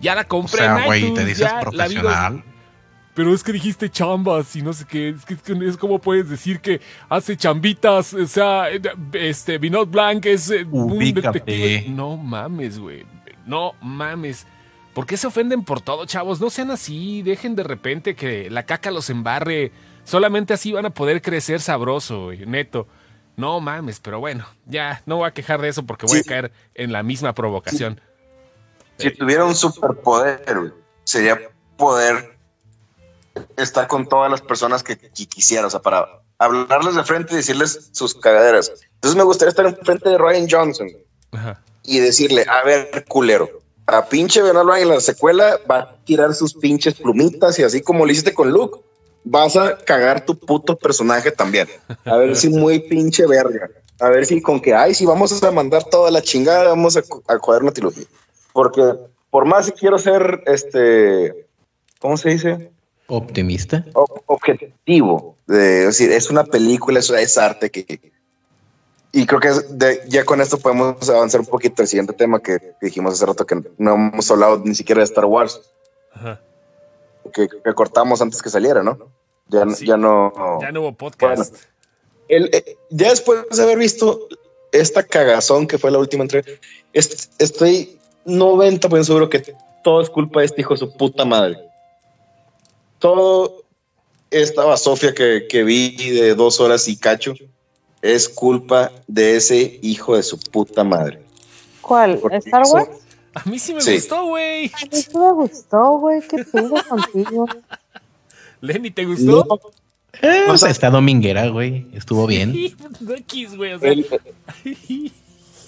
[0.00, 2.44] Ya la o compré sea, en güey, iTunes, te dices ya la vi dos- profesional.
[3.14, 5.10] Pero es que dijiste chambas y no sé qué.
[5.10, 8.14] Es que, como puedes decir que hace chambitas.
[8.14, 8.68] O sea,
[9.12, 11.86] este, Vinod Blanc es eh, un detective.
[11.90, 13.04] No mames, güey.
[13.44, 14.46] No mames.
[14.94, 16.40] ¿Por qué se ofenden por todo, chavos?
[16.40, 17.22] No sean así.
[17.22, 19.72] Dejen de repente que la caca los embarre.
[20.04, 22.88] Solamente así van a poder crecer sabroso, güey, neto.
[23.36, 26.24] No mames, pero bueno, ya no voy a quejar de eso porque voy Sí.
[26.26, 28.00] a caer en la misma provocación.
[28.98, 30.72] Si tuviera un superpoder, güey,
[31.04, 31.38] sería
[31.76, 32.31] poder
[33.56, 37.36] estar con todas las personas que, que quisiera, o sea, para hablarles de frente y
[37.36, 38.72] decirles sus cagaderas.
[38.94, 40.88] Entonces me gustaría estar enfrente de Ryan Johnson
[41.32, 41.62] Ajá.
[41.82, 46.34] y decirle, a ver, culero, a pinche Bernard Blanc en la secuela va a tirar
[46.34, 48.80] sus pinches plumitas y así como lo hiciste con Luke,
[49.24, 51.68] vas a cagar tu puto personaje también.
[52.04, 53.70] A ver si muy pinche verga.
[54.00, 57.02] A ver si con que, ay, si vamos a mandar toda la chingada, vamos a,
[57.28, 58.06] a joder una trilogía.
[58.52, 58.82] Porque
[59.30, 61.46] por más que quiero ser, este,
[62.00, 62.72] ¿cómo se dice?
[63.14, 63.84] Optimista.
[63.92, 65.36] ob- objetivo.
[65.46, 68.00] De, es decir, es una película, es, es arte que...
[69.12, 72.40] Y creo que es de- ya con esto podemos avanzar un poquito al siguiente tema
[72.40, 75.60] que, dijimos hace rato que no hemos hablado ni siquiera de Star Wars,
[76.14, 76.40] Ajá.
[77.34, 78.98] que, que cortamos antes que saliera, ¿no?
[79.48, 79.86] Ya, no- Sí.
[79.86, 80.32] ya no...
[80.62, 81.52] Ya no hubo podcast.
[81.52, 81.66] Bueno.
[82.28, 84.26] El- eh, ya después de haber visto
[84.72, 86.50] esta cagazón que fue la última entrega,
[86.94, 91.58] est- estoy 90% seguro que todo es culpa de este hijo de su puta madre.
[93.02, 93.64] Todo
[94.30, 97.34] esta Sofía que, que vi de dos horas y cacho
[98.00, 101.20] es culpa de ese hijo de su puta madre.
[101.80, 102.18] ¿Cuál?
[102.18, 102.88] Porque ¿Star Wars?
[103.34, 103.94] A mí sí me Sí.
[103.96, 104.66] gustó, güey.
[104.66, 106.20] A mí sí me gustó, güey.
[106.28, 107.46] ¿Qué pedo contigo?
[108.60, 109.46] Lenny, ¿te gustó?
[109.48, 109.58] No,
[110.22, 111.88] Eh, O sea- está dominguera, güey.
[111.94, 112.52] Estuvo bien.
[113.56, 113.72] Güey.
[113.72, 114.06] O sea, el-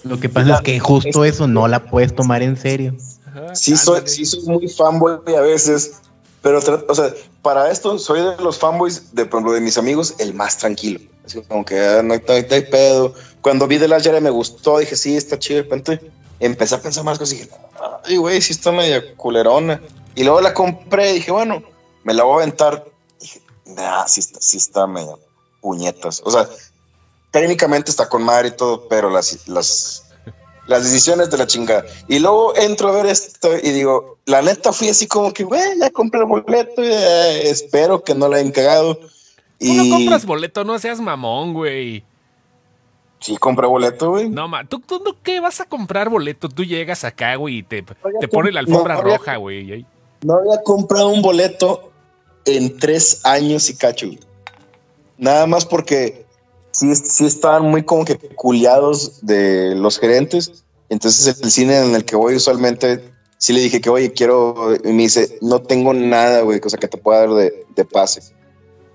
[0.03, 2.95] Lo que pasa La- es que justo eso no la puedes tomar en serio.
[3.25, 5.99] ajá, sí soy, sí soy muy fanboy a veces,
[6.45, 10.13] pero o sea, para esto soy de los fanboys de, por ejemplo, de mis amigos
[10.19, 10.99] el más tranquilo.
[11.25, 13.15] Así como que ah, no, hay, no pedo.
[13.41, 15.57] Cuando vi The Last Jedi me gustó, dije, sí, está chido.
[15.57, 17.49] De repente empecé a pensar más cosas y dije,
[18.03, 19.81] ay, güey, sí está media culerona.
[20.13, 21.63] Y luego la compré y dije, bueno,
[22.03, 22.85] me la voy a aventar.
[23.19, 25.15] Y dije, nah, sí está, sí está media
[25.61, 26.21] puñetas.
[26.23, 26.47] O sea,
[27.31, 30.04] técnicamente está con madre y todo, pero las,
[30.67, 31.85] las decisiones de la chingada.
[32.07, 35.61] Y luego entro a ver esto y digo, la neta fui así como que, güey,
[35.79, 38.95] ya compré el boleto, ya espero que no la hayan cagado.
[38.97, 39.07] Tú
[39.59, 42.03] Y no compras boleto, no seas mamón, güey.
[43.19, 44.29] sí compré boleto, güey.
[44.29, 46.49] No, ma, ¿tú, tú no qué vas a comprar boleto?
[46.49, 47.83] Tú llegas acá, güey, y te,
[48.19, 49.73] te pone la alfombra no, roja, güey.
[49.73, 49.85] y
[50.23, 51.91] No había comprado un boleto
[52.45, 54.07] en tres años y cacho.
[54.07, 54.19] güey.
[55.17, 56.24] Nada más porque
[56.75, 60.63] sí, sí estaban muy como que culiados de los gerentes.
[60.89, 64.91] Entonces el cine en el que voy usualmente sí le dije que, oye, quiero, y
[64.91, 68.21] me dice, no tengo nada, güey, cosa que te pueda dar de, de pase.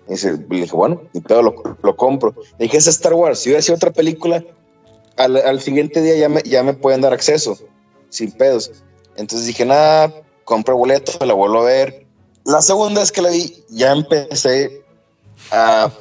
[0.08, 2.34] Y dice, le dije, bueno, y todo lo, lo compro.
[2.58, 3.40] Le dije, es Star Wars.
[3.40, 4.44] Si hubiera sido otra película,
[5.16, 7.58] al, al siguiente día ya me, ya me pueden dar acceso,
[8.08, 8.72] sin pedos.
[9.16, 10.12] Entonces dije, nada,
[10.44, 12.06] compro boleto, la vuelvo a ver.
[12.44, 14.82] La segunda vez que la vi, ya empecé
[15.50, 15.92] a...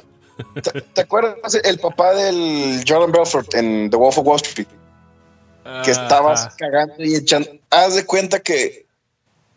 [0.62, 4.68] ¿Te, te acuerdas el papá del Jordan Belfort en The Wolf of Wall Street?
[5.84, 6.56] Que estabas Ajá.
[6.58, 7.50] cagando y echando...
[7.70, 8.86] Haz de cuenta que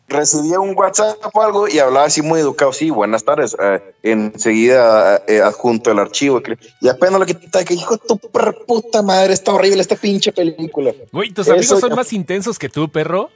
[0.07, 2.71] recibía un WhatsApp o algo y hablaba así muy educado.
[2.73, 3.55] Sí, buenas tardes.
[3.59, 6.41] eh, enseguida eh, adjunto el archivo.
[6.81, 10.31] Y apenas lo que que hijo de tu perra puta madre, está horrible esta pinche
[10.31, 10.93] película.
[11.11, 13.29] Güey, ¿tus Eso amigos son ya- más intensos que tú, perro?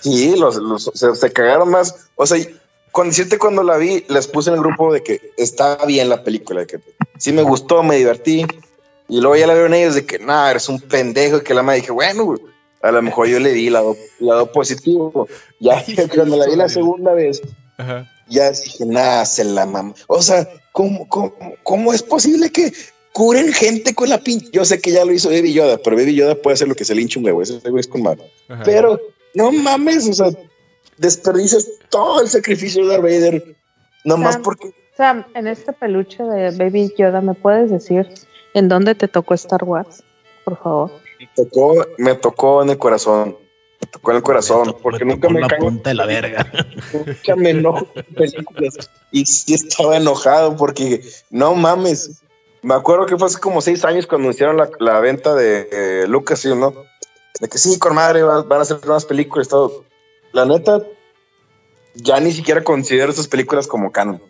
[0.00, 2.08] Sí, los, los- se, se cagaron más.
[2.14, 2.38] O sea,
[2.98, 6.24] con decirte cuando la vi, les puse en el grupo de que está bien la
[6.24, 6.80] película, de que
[7.16, 8.44] sí me gustó, me divertí.
[9.08, 11.36] Y luego ya la vieron ellos de que, nada, eres un pendejo.
[11.36, 12.40] Y que la madre dije, bueno, güey,
[12.82, 15.28] a lo mejor yo le di lado, lado positivo.
[15.60, 15.80] Ya
[16.12, 17.40] cuando la vi la segunda vez,
[17.76, 18.10] Ajá.
[18.28, 19.94] ya dije, nada, se la mamá.
[20.08, 21.32] O sea, ¿cómo, cómo,
[21.62, 22.72] cómo es posible que
[23.12, 24.48] curen gente con la pinche?
[24.50, 26.84] Yo sé que ya lo hizo Baby Yoda, pero Baby Yoda puede hacer lo que
[26.84, 27.42] se le hinche un huevo.
[27.42, 28.24] Ese güey es con mano.
[28.64, 28.98] Pero
[29.34, 30.32] no mames, o sea,
[30.98, 33.56] desperdicias todo el sacrificio de Darth Vader.
[34.04, 34.42] Nomás Sam.
[34.42, 38.08] porque Sam, en este peluche de Baby Yoda, ¿me puedes decir
[38.54, 40.02] en dónde te tocó Star Wars?
[40.44, 40.90] Por favor.
[41.20, 43.36] me tocó, me tocó en el corazón.
[43.80, 44.76] Me tocó en el corazón.
[44.82, 46.50] Porque Me nunca tocó me la cago, punta de la verga.
[46.92, 48.90] nunca me enojo con películas.
[49.12, 52.22] Y sí estaba enojado porque no mames.
[52.62, 56.06] Me acuerdo que fue hace como seis años cuando anunciaron la, la venta de eh,
[56.08, 56.74] Lucasfilm, ¿no?
[57.40, 59.84] De que sí, con madre, va- van a hacer nuevas películas y todo.
[60.38, 60.80] La neta,
[61.94, 64.22] ya ni siquiera considero esas películas como canon.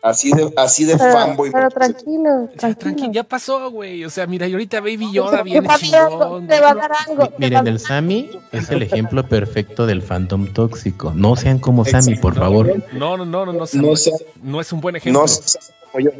[0.00, 1.50] Así de, así de Pero, fanboy.
[1.50, 2.78] pero tranquilo, Ya, tranquilo.
[2.94, 4.04] tranqui, ya pasó, güey.
[4.04, 6.46] O sea, mira, y ahorita Baby Yoda viene chingón.
[6.46, 7.32] te va a dar algo.
[7.36, 11.12] Miren, el Sammy es el ejemplo perfecto del fandom tóxico.
[11.16, 12.80] No sean como Sammy, por favor.
[12.92, 15.20] No, no, no, no, no, No no, sean, no es un buen ejemplo.
[15.20, 16.10] no sean como yo.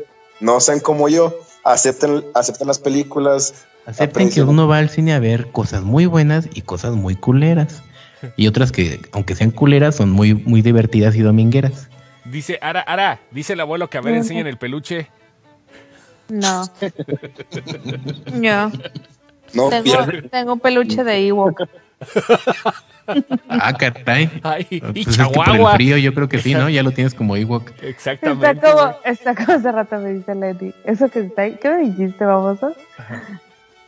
[0.41, 1.39] No sean como yo.
[1.63, 3.55] Acepten, acepten las películas.
[3.87, 7.85] Acepten que uno va al cine a ver cosas muy buenas y cosas muy culeras.
[8.37, 11.89] Y otras que, aunque sean culeras, son muy, muy divertidas y domingueras.
[12.25, 15.09] Dice, Ara, Ara, dice el abuelo que a ver, enseñen el peluche.
[16.29, 16.65] No.
[18.33, 18.71] No.
[19.55, 21.63] No Tengo, tengo un peluche de Ewok.
[23.49, 24.31] Ah, caray.
[24.43, 26.69] Ay, y Pues es que por el frío yo creo que sí, ¿no?
[26.69, 27.71] Ya lo tienes como Ewok.
[27.71, 28.61] Está Exactamente.
[28.61, 28.95] como, güey.
[29.05, 30.75] está como hace rato me dice Lenny.
[30.85, 32.75] Eso que está ahí, ¿qué me dijiste, baboso?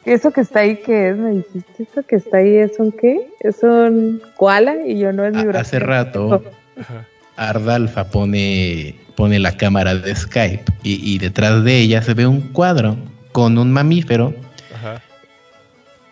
[0.04, 1.16] Eso que está ahí, ¿qué es?
[1.16, 3.18] Me dijiste, eso que está ahí es un qué?
[3.40, 5.60] Es un koala y yo no es mi A- brazo.
[5.60, 6.42] Hace rato,
[7.36, 12.40] Ardalfa pone, pone la cámara de Skype y, y detrás de ella se ve un
[12.52, 12.96] cuadro
[13.32, 14.34] con un mamífero
[14.74, 15.02] Ajá.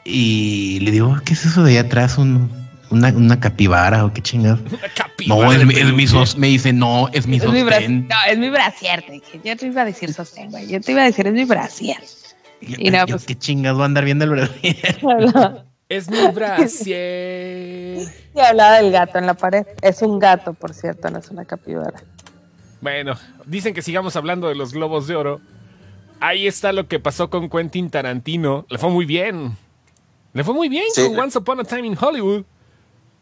[0.04, 2.18] y le digo, ¿qué es eso de allá atrás?
[2.18, 2.50] Un-
[2.90, 4.22] una, una capibara o qué
[4.96, 6.06] capibara No, es, mi- es mi peluche.
[6.08, 8.08] sos- me dice, no, es mi Es mi, sostén.
[8.08, 9.40] no, es mi brasier, te dije.
[9.44, 10.66] Yo te iba a decir sostén, güey.
[10.68, 11.98] Yo te iba a decir, es mi brasier.
[12.60, 14.76] Y no, yo, pues- ¿Qué chingados va a andar viendo el brasier?
[15.88, 17.98] Es mi brasier.
[18.34, 19.66] y hablaba del gato en la pared.
[19.82, 22.02] Es un gato, por cierto, no es una capibara.
[22.80, 23.14] Bueno,
[23.46, 25.40] dicen que sigamos hablando de los globos de oro.
[26.20, 28.66] Ahí está lo que pasó con Quentin Tarantino.
[28.68, 29.56] Le fue muy bien.
[30.32, 31.06] Le fue muy bien Sí.
[31.08, 32.44] con Once Upon a Time in Hollywood.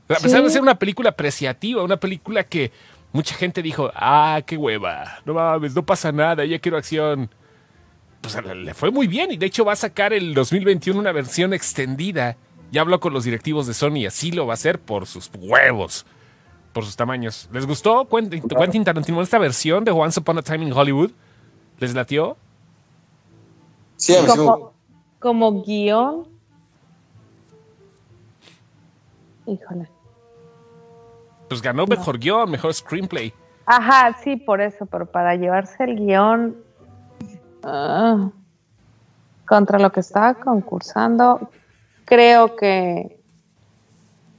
[0.08, 2.70] A pesar de ser una película apreciativa, una película que
[3.12, 7.28] mucha gente dijo, ah, qué hueva, no mames, no pasa nada, ya quiero acción.
[8.26, 11.54] Pues le fue muy bien y de hecho va a sacar el 2021 una versión
[11.54, 12.36] extendida.
[12.72, 15.30] Ya habló con los directivos de Sony y así lo va a hacer por sus
[15.38, 16.04] huevos,
[16.72, 17.48] por sus tamaños.
[17.52, 21.12] ¿Les gustó Quentin, Quentin Tarantino esta versión de Once Upon a Time in Hollywood?
[21.78, 22.36] ¿Les latió?
[23.94, 24.16] Sí,
[25.20, 26.26] como guion.
[29.46, 29.88] Híjole.
[31.48, 33.32] Pues ganó mejor guion, mejor screenplay.
[33.66, 36.65] Ajá, sí, por eso, pero para llevarse el guion
[37.64, 38.30] ah,
[39.46, 41.50] contra lo que estaba concursando,
[42.04, 43.18] creo que,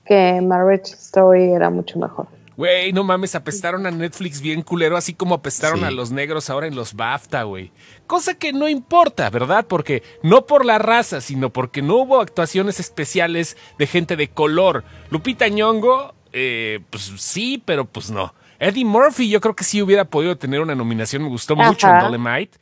[0.05, 2.27] que Marriage Story era mucho mejor.
[2.57, 5.85] Güey, no mames, apestaron a Netflix bien culero, así como apestaron Sí.
[5.85, 7.71] a los negros ahora en los BAFTA, güey.
[8.07, 9.65] Cosa que no importa, ¿verdad?
[9.67, 14.83] Porque no por la raza, sino porque no hubo actuaciones especiales de gente de color.
[15.11, 18.33] Lupita Nyong'o, eh, pues sí, pero pues no.
[18.57, 21.99] Eddie Murphy yo creo que sí hubiera podido tener una nominación, me gustó mucho en.
[21.99, 22.57] Dolemite.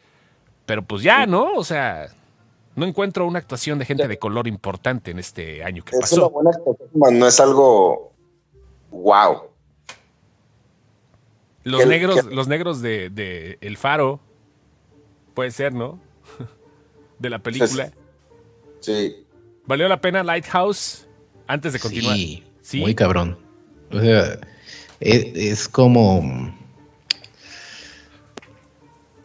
[0.66, 1.54] Pero pues ya, ¿no?
[1.54, 2.08] O sea,
[2.76, 6.02] no encuentro una actuación de gente de color importante en este año que es una
[6.24, 6.30] pasó.
[6.32, 8.14] buena actuación, mas no es algo
[8.92, 9.44] wow.
[11.64, 12.36] Los ¿Qué- negros, qué?
[12.36, 14.20] los negros de, de El Faro,
[15.34, 16.00] puede ser, ¿no?
[17.20, 17.92] De la película.
[18.82, 19.26] Sí.
[19.66, 21.08] ¿Valió la pena Lighthouse
[21.48, 22.16] antes de continuar?
[22.18, 22.82] Sí, Sí.
[22.82, 23.38] muy cabrón.
[23.92, 24.38] O sea,
[25.00, 26.54] es, es como.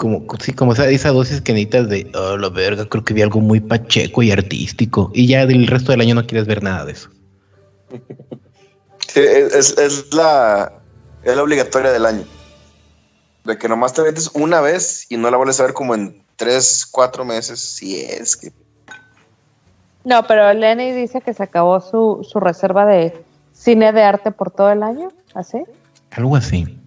[0.00, 3.20] Como, sí, como esa, esa dosis que necesitas de, oh, la verga, creo que vi
[3.20, 5.10] algo muy pacheco y artístico.
[5.12, 7.10] Y ya del resto del año no quieres ver nada de eso.
[9.08, 10.72] Sí, es, es- es la,
[11.24, 12.24] es la obligatoria del año.
[13.44, 16.22] De que nomás te metes una vez y no la vuelves a ver como en
[16.36, 17.58] tres, cuatro meses.
[17.60, 18.52] Si es que.
[20.04, 24.50] No, pero Lenny dice que se acabó su, su reserva de cine de arte por
[24.50, 25.58] todo el año, ¿así?
[26.12, 26.79] Algo así.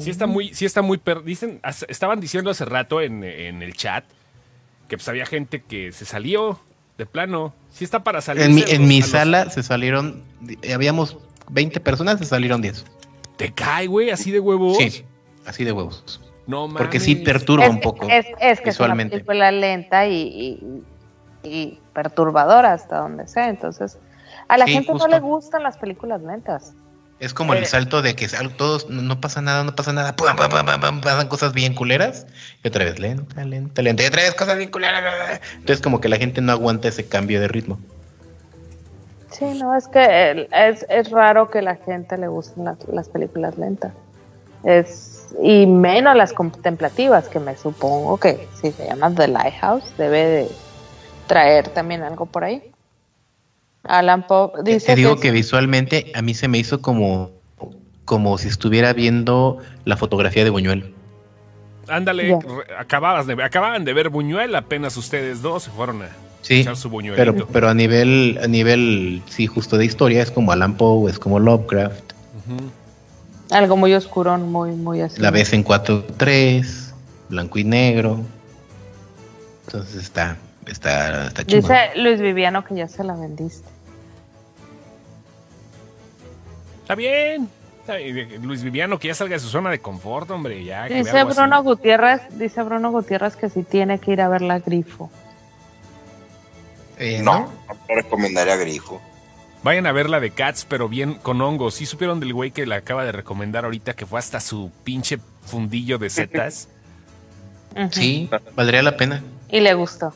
[0.00, 3.74] Sí está muy, sí está muy per- dicen, estaban diciendo hace rato en, en el
[3.74, 4.04] chat
[4.88, 6.58] que pues había gente que se salió
[6.98, 7.54] de plano.
[7.70, 8.42] Sí está para salir.
[8.44, 10.22] En mi, en mi sala se salieron,
[10.74, 11.16] habíamos
[11.50, 12.84] 20 personas, se salieron 10.
[13.36, 14.10] ¿Te cae, güey?
[14.10, 14.76] Así de huevos.
[14.76, 15.04] Sí,
[15.46, 16.20] así de huevos.
[16.46, 16.82] No mames.
[16.82, 19.16] Porque sí perturba un poco Es, es que visualmente.
[19.16, 20.14] es una película lenta y,
[20.62, 20.82] y-
[21.44, 23.48] y perturbadora hasta donde sea.
[23.48, 23.98] Entonces,
[24.48, 25.08] a la Sí, gente justo.
[25.08, 26.74] no le gustan las películas lentas.
[27.22, 27.66] Es como el Eh.
[27.66, 31.00] salto de que todos no, pasa nada, no pasa nada, pum, pum, pum, pum, pum,
[31.02, 32.26] pasan cosas bien culeras
[32.64, 35.40] y otra vez lenta, lenta, lenta, y otra vez cosas bien culeras.
[35.52, 37.78] Entonces como que la gente no aguanta ese cambio de ritmo.
[39.30, 43.56] Sí, no, es que es, es raro que la gente le gusten las, las películas
[43.56, 43.92] lentas.
[44.64, 50.26] Es, y menos las contemplativas, que me supongo que si se llama The Lighthouse, debe
[50.26, 50.48] de
[51.28, 52.71] traer también algo por ahí.
[53.84, 57.30] Alan Poe dice Te digo que, que visualmente a mí se me hizo como,
[58.04, 60.94] como si estuviera viendo la fotografía de Buñuel.
[61.88, 62.38] Ándale,
[62.78, 66.08] acababas de, acababan de ver Buñuel, apenas ustedes dos se fueron a
[66.42, 67.32] Sí, echar su buñuelito.
[67.32, 71.18] pero, pero a nivel, a nivel, sí, justo de historia, es como Alan Poe, es
[71.18, 72.12] como Lovecraft.
[73.50, 75.20] Algo muy oscuro, muy, muy así.
[75.20, 76.92] La ves en 4-3,
[77.28, 78.20] blanco y negro.
[79.66, 81.44] Entonces está, está, está.
[81.44, 83.68] Dice Luis Viviano que ya se la vendiste.
[86.92, 87.48] Está bien.
[87.80, 88.46] Está bien.
[88.46, 90.62] Luis Viviano, que ya salga de su zona de confort, hombre.
[90.64, 91.40] Ya, que Dice algo así.
[91.40, 95.10] Bruno Gutiérrez, dice Bruno Gutiérrez que si tiene que ir a ver la grifo.
[96.98, 99.00] Eh, No, no te recomendaría Grifo.
[99.64, 101.74] Vayan a ver la de Cats, pero bien con hongos.
[101.74, 105.18] ¿Sí supieron del güey que le acaba de recomendar ahorita que fue hasta su pinche
[105.44, 106.68] fundillo de setas?
[107.90, 109.22] Sí, valdría la pena.
[109.48, 110.12] Y le gustó.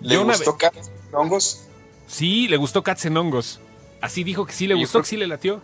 [0.00, 1.68] ¿Le Yo gustó Cats hongos?
[2.08, 3.60] Sí, le gustó Cats en hongos.
[4.04, 5.60] Así dijo que sí le gustó, creo- que sí le latió.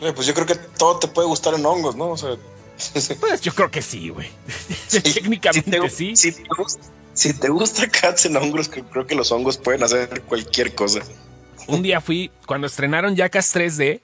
[0.00, 2.10] Pues yo creo que todo te puede gustar en hongos, ¿no?
[2.10, 2.30] O sea,
[3.20, 4.28] Pues yo creo que sí, güey.
[4.88, 6.16] si Técnicamente te, sí.
[6.16, 6.82] Si te, gusta,
[7.12, 11.00] si te gusta Cats en hongos, creo que los hongos pueden hacer cualquier cosa.
[11.66, 14.00] Un día fui, cuando estrenaron Jackass 3D,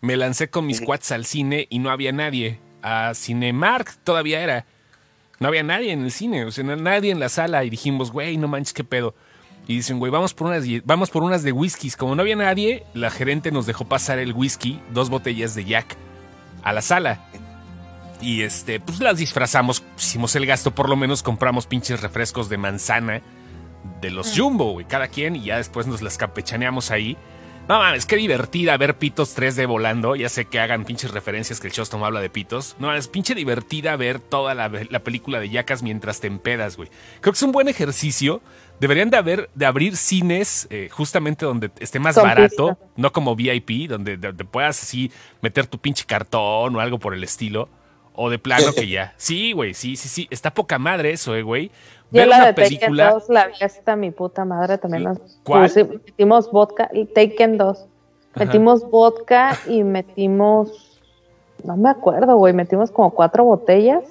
[0.00, 2.60] me lancé con mis cuates al cine y no había nadie.
[2.82, 4.64] A Cinemark todavía era.
[5.40, 7.64] No había nadie en el cine, o sea, nadie en la sala.
[7.64, 9.14] Y dijimos, güey, no manches, qué pedo.
[9.68, 11.96] Y dicen, güey, vamos por unas, vamos por unas de whiskies.
[11.96, 15.96] Como no había nadie, la gerente nos dejó pasar el whisky, dos botellas de Jack,
[16.62, 17.26] a la sala.
[18.22, 22.56] Y este, pues las disfrazamos, hicimos el gasto, por lo menos compramos pinches refrescos de
[22.56, 23.22] manzana
[24.00, 27.18] de los Jumbo, güey, cada quien, y ya después nos las campechaneamos ahí.
[27.68, 30.16] No mames, qué divertida ver pitos 3D volando.
[30.16, 32.74] Ya sé que hagan pinches referencias que el Shostom habla de pitos.
[32.78, 36.88] No, es pinche divertida ver toda la, la película de Yacas mientras te empedas, güey.
[37.20, 38.40] Creo que es un buen ejercicio.
[38.80, 43.88] Deberían de haber, de abrir cines eh, justamente donde esté más barato, no como VIP,
[43.88, 45.10] donde, donde puedas así
[45.40, 47.68] meter tu pinche cartón o algo por el estilo.
[48.20, 49.14] O de plano que ya.
[49.16, 50.26] Sí, güey, sí, sí, sí.
[50.30, 51.68] Está poca madre eso, eh, güey.
[52.10, 53.10] Yo Ver la una de Taken película.
[53.12, 55.04] 2 la vi hasta mi puta madre también.
[55.04, 55.70] Nos ¿Cuál?
[56.04, 57.78] metimos vodka, Taken 2.
[57.78, 58.44] Ajá.
[58.44, 61.00] Metimos vodka y metimos,
[61.64, 64.04] no me acuerdo, güey, metimos como cuatro botellas.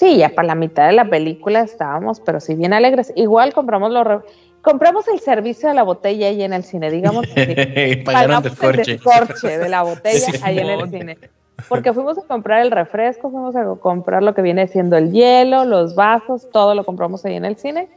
[0.00, 3.12] Sí, ya para la mitad de la película estábamos, pero si bien alegres.
[3.16, 4.20] Igual compramos los re-
[4.62, 7.26] compramos el servicio de la botella ahí en el cine, digamos.
[8.06, 9.58] Pagaron pagamos el descorche.
[9.58, 11.18] de la botella ahí en el cine.
[11.68, 15.66] Porque fuimos a comprar el refresco, fuimos a comprar lo que viene siendo el hielo,
[15.66, 17.90] los vasos, todo lo compramos ahí en el cine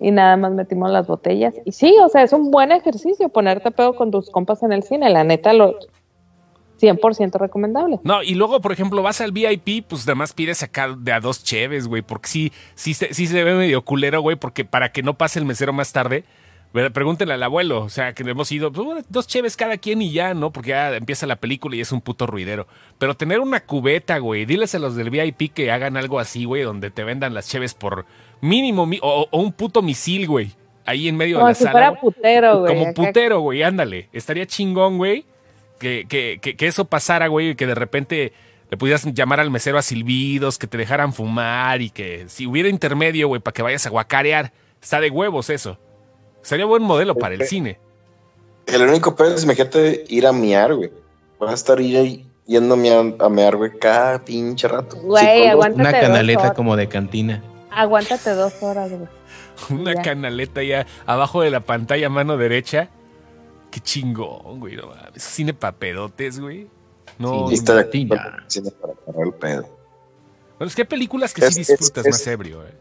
[0.00, 1.52] y nada más metimos las botellas.
[1.66, 4.82] Y sí, o sea, es un buen ejercicio ponerte pedo con tus compas en el
[4.82, 5.74] cine, la neta, lo
[6.80, 7.98] 100% recomendable.
[8.02, 11.20] No, y luego, por ejemplo, vas al VIP, pues nada más pides acá de a
[11.20, 14.90] dos cheves, güey, porque sí, sí, se- sí se ve medio culero, güey, porque para
[14.92, 16.24] que no pase el mesero más tarde,
[16.92, 20.12] pregúntenle al abuelo, o sea, que hemos ido, pues, bueno, dos cheves cada quien y
[20.12, 20.52] ya, ¿no?
[20.52, 22.68] Porque ya empieza la película y es un puto ruidero.
[22.98, 26.62] Pero tener una cubeta, güey, diles a los del VIP que hagan algo así, güey,
[26.62, 28.06] donde te vendan las cheves por
[28.40, 30.52] mínimo, o, o un puto misil, güey,
[30.86, 31.72] ahí en medio de la si sala.
[31.72, 32.00] fuera güey.
[32.00, 32.72] putero, güey.
[32.74, 34.08] Como putero, güey, ándale.
[34.12, 35.24] Estaría chingón, güey.
[35.80, 38.32] Que, que, que, que eso pasara, güey, y que de repente
[38.70, 42.68] le pudieras llamar al mesero a silbidos, que te dejaran fumar y que si hubiera
[42.68, 44.52] intermedio, güey, para que vayas a guacarear.
[44.80, 45.78] Está de huevos eso.
[46.42, 47.80] Sería buen modelo para el cine.
[48.66, 50.90] El único pedo es, imagínate, ir a miar, güey.
[51.40, 54.96] Vas a estar y- yendo a miar, a mear, güey, cada pinche rato.
[54.96, 55.42] Güey.
[55.42, 57.42] Una Aguántate dos canaleta como de cantina.
[57.70, 59.08] Aguántate dos horas, güey.
[59.80, 60.02] Una Ya.
[60.02, 62.90] canaleta ya abajo de la pantalla, mano derecha.
[63.70, 64.76] Qué chingón, güey.
[64.76, 65.22] No, mames.
[65.22, 66.68] cine pa' pedotes, güey.
[67.18, 69.62] No, Sí, está de cine para agarrar el pedo.
[70.58, 72.74] Bueno, es que hay películas que Es- sí es- disfrutas es- más ebrio, eh.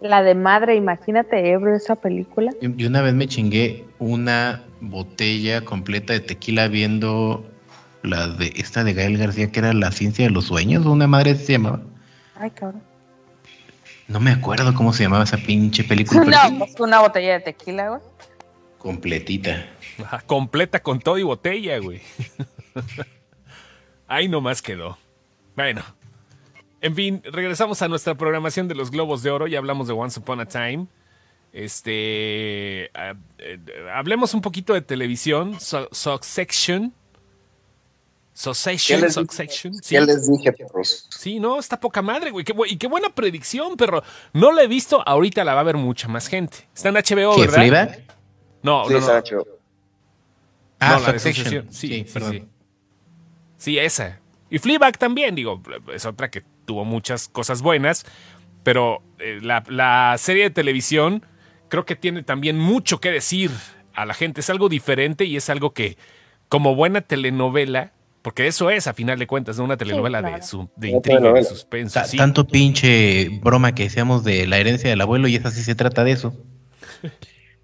[0.00, 2.52] La de madre, imagínate ebrio esa película.
[2.60, 7.44] Y y una vez me chingué una botella completa de tequila viendo
[8.02, 11.06] la de esta de Gael García que era La ciencia de los sueños, o una
[11.06, 11.80] madre se llamaba.
[12.34, 12.82] Ay, cabrón.
[14.08, 16.20] No me acuerdo cómo se llamaba esa pinche película,
[16.50, 18.00] No, pues una botella de tequila, güey.
[18.84, 19.66] Completita.
[19.98, 22.02] Ajá, completa con todo y botella, güey.
[24.06, 24.98] Ahí nomás quedó.
[25.56, 25.82] Bueno.
[26.82, 29.46] En fin, regresamos a nuestra programación de los Globos de Oro.
[29.46, 30.86] Ya hablamos de Once Upon a Time.
[31.54, 32.90] Este.
[32.92, 33.58] ah, eh,
[33.94, 35.58] hablemos un poquito de televisión.
[35.58, 36.90] So- Succession.
[36.90, 39.10] ¿Qué Succession.
[39.10, 39.74] Succession.
[39.82, 39.94] Sí.
[39.94, 41.06] Ya les dije, perros.
[41.08, 42.44] Sí, no, está poca madre, güey.
[42.44, 44.02] Qué y qué buena predicción, perro.
[44.34, 46.68] No la he visto, ahorita la va a ver mucha más gente.
[46.74, 47.54] Está en HBO, ¿Qué, ¿verdad?
[47.54, 48.03] Fleabag?
[48.64, 49.06] No, Sí, no, no.
[49.06, 49.46] Sacho.
[50.80, 51.66] Ah, No, la de Succession.
[51.70, 52.32] Sí, Sí, sí, perdón.
[52.32, 52.44] sí.
[53.58, 54.18] Sí, esa.
[54.50, 55.62] Y Fleabag también, digo,
[55.94, 58.04] es otra que tuvo muchas cosas buenas,
[58.62, 61.24] pero eh, la, la serie de televisión
[61.68, 63.50] creo que tiene también mucho que decir
[63.94, 64.40] a la gente.
[64.40, 65.96] Es algo diferente y es algo que,
[66.48, 67.92] como buena telenovela,
[68.22, 69.64] porque eso es, a final de cuentas, ¿no?
[69.64, 70.36] una telenovela claro.
[70.36, 71.46] de, su, de intriga, de telenovela.
[71.48, 71.94] suspenso.
[72.00, 72.16] Ta- sí.
[72.16, 76.04] Tanto pinche broma que decíamos de la herencia del abuelo y esa sí se trata
[76.04, 76.34] de eso.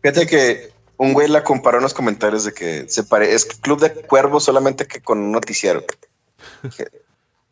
[0.03, 0.70] Fíjate que
[1.03, 4.44] un güey la comparó en los comentarios de que se pare es Club de Cuervos
[4.44, 5.82] solamente que con un noticiero.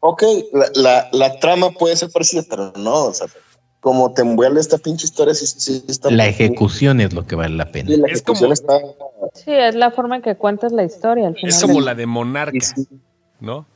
[0.00, 0.22] Ok,
[0.52, 3.26] la, la, la trama puede ser parecida, pero no, o sea,
[3.80, 7.56] como te envuelve esta pinche historia, sí, sí está La ejecución es lo que vale
[7.56, 7.88] la pena.
[7.90, 8.80] Sí, la Es ejecución como- está.
[9.34, 11.26] Sí, es la forma en que cuentas la historia.
[11.28, 12.58] Al final Es como del- la de Monarca,
[13.40, 13.66] ¿no?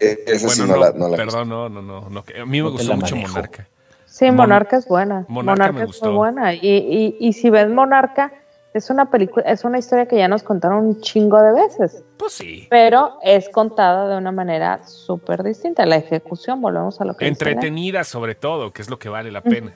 [0.00, 2.44] eh, esa Bueno, sí no, no, la, no la perdón, no, no, no, no, A
[2.46, 3.32] mí me No gustó mucho manejo.
[3.34, 3.68] Monarca.
[4.06, 5.24] Sí, Mon- Monarca es buena.
[5.28, 6.06] Monarca Monarca, me es gustó.
[6.06, 6.54] muy buena.
[6.54, 8.32] Y, y, y si ves Monarca,
[8.74, 12.32] es una película, es una historia que ya nos contaron un chingo de veces, Pues
[12.34, 12.66] sí.
[12.70, 15.84] pero es contada de una manera súper distinta.
[15.86, 19.40] La ejecución, volvemos a lo que Entretenida sobre todo, que es lo que vale la
[19.42, 19.72] pena.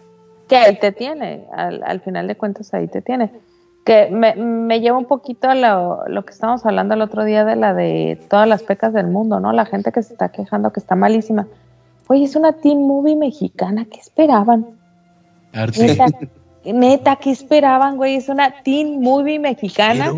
[0.49, 3.33] que ahí te tiene, al, al final de cuentas ahí te tiene.
[3.85, 7.45] Que me, me lleva un poquito a lo, lo que estábamos hablando el otro día
[7.45, 9.53] de la de todas las pecas del mundo, ¿no?
[9.53, 11.47] La gente que se está quejando que está malísima.
[12.09, 14.67] Oye, es una teen movie mexicana, ¿qué esperaban?
[15.53, 15.97] Arte.
[16.65, 18.17] Neta, ¿qué esperaban, güey?
[18.17, 20.11] Es una teen movie mexicana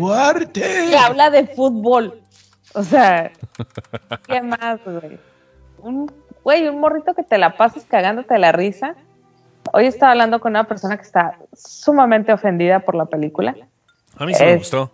[0.53, 2.21] que habla de fútbol.
[2.73, 3.31] O sea,
[4.27, 5.17] ¿qué más, güey?
[5.79, 6.11] Un,
[6.43, 8.95] güey, un morrito que te la pasas cagándote de la risa.
[9.73, 13.55] Hoy estaba hablando con una persona que está sumamente ofendida por la película.
[14.17, 14.91] A mí sí me Este, gustó.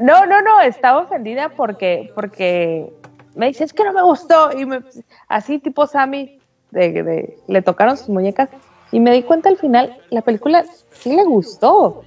[0.00, 2.92] No, no, no, estaba ofendida porque, porque
[3.34, 4.52] me dice, es que no me gustó.
[4.56, 4.82] Y me-
[5.26, 6.38] así tipo Sammy,
[6.70, 8.48] de, de- le tocaron sus muñecas.
[8.96, 12.02] Y me di cuenta al final, la película sí le gustó.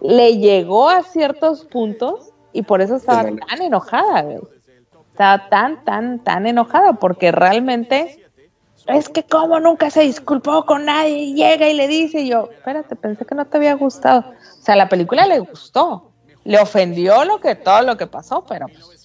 [0.00, 4.38] Le llegó a ciertos puntos y por eso estaba tan enojada, güey.
[5.10, 8.24] Estaba tan, tan, tan enojada porque realmente
[8.86, 12.96] es que como nunca se disculpó con nadie llega y le dice y yo, espérate,
[12.96, 14.20] pensé que no te había gustado.
[14.30, 16.12] O sea, la película le gustó.
[16.44, 19.01] Le ofendió lo que todo lo que pasó, pero pues,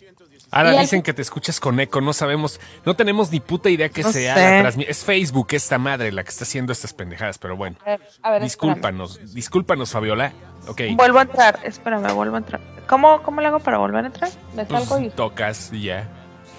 [0.51, 3.69] Ahora y al- dicen que te escuchas con eco, no sabemos, no tenemos ni puta
[3.69, 4.41] idea que No sea sé.
[4.41, 4.91] la transmisión.
[4.91, 7.75] Es Facebook esta madre la que está haciendo estas pendejadas, pero bueno.
[7.85, 8.43] a ver, a ver, espérame.
[8.43, 10.31] Discúlpanos, discúlpanos, Fabiola.
[10.67, 10.81] Ok.
[10.95, 12.61] Vuelvo a entrar, espérame, vuelvo a entrar.
[12.87, 14.29] ¿Cómo, cómo le hago para volver a entrar?
[14.55, 16.07] Me Pues, salgo y tocas y ya.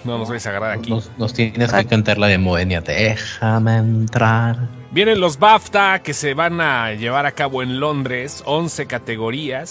[0.03, 0.91] No nos vais a agarrar aquí.
[0.91, 2.79] Nos, nos tienes que cantar la de Moenia.
[2.81, 4.57] Déjame entrar.
[4.91, 9.69] Vienen los BAFTA que se van a llevar a cabo en Londres, 11 categorías.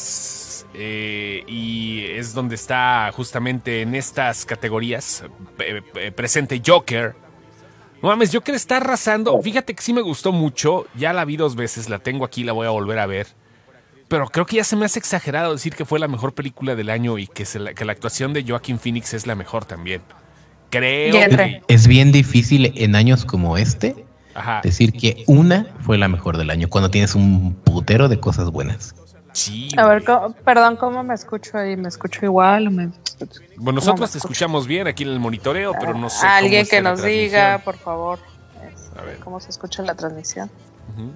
[0.75, 5.25] Eh, y es donde está justamente en estas categorías
[5.59, 7.17] eh, eh, presente Joker.
[8.03, 9.41] No mames, Joker está arrasando.
[9.43, 10.87] Fíjate que sí me gustó mucho.
[10.95, 13.27] Ya la vi dos veces, la tengo aquí, la voy a volver a ver.
[14.09, 16.91] Pero creo que ya se me hace exagerado decir que fue la mejor película del
[16.91, 20.01] año y que, se la, que la actuación de Joaquin Phoenix es la mejor también.
[20.71, 21.63] Creo que...
[21.69, 24.61] Es bien difícil en años como este Ajá.
[24.63, 28.95] decir que una fue la mejor del año cuando tienes un putero de cosas buenas.
[29.39, 30.05] Sí, A ver.
[30.05, 31.77] ¿cómo- perdón, ¿cómo me escucho ahí?
[31.77, 32.67] ¿Me escucho igual?
[32.67, 32.91] o me-
[33.57, 36.27] Bueno, nosotros te escuchamos bien aquí en el monitoreo, pero no sé.
[36.27, 38.19] Alguien cómo que nos diga, por favor,
[38.99, 39.19] A ver.
[39.21, 40.51] cómo se escucha la transmisión.
[40.93, 41.13] Ujú.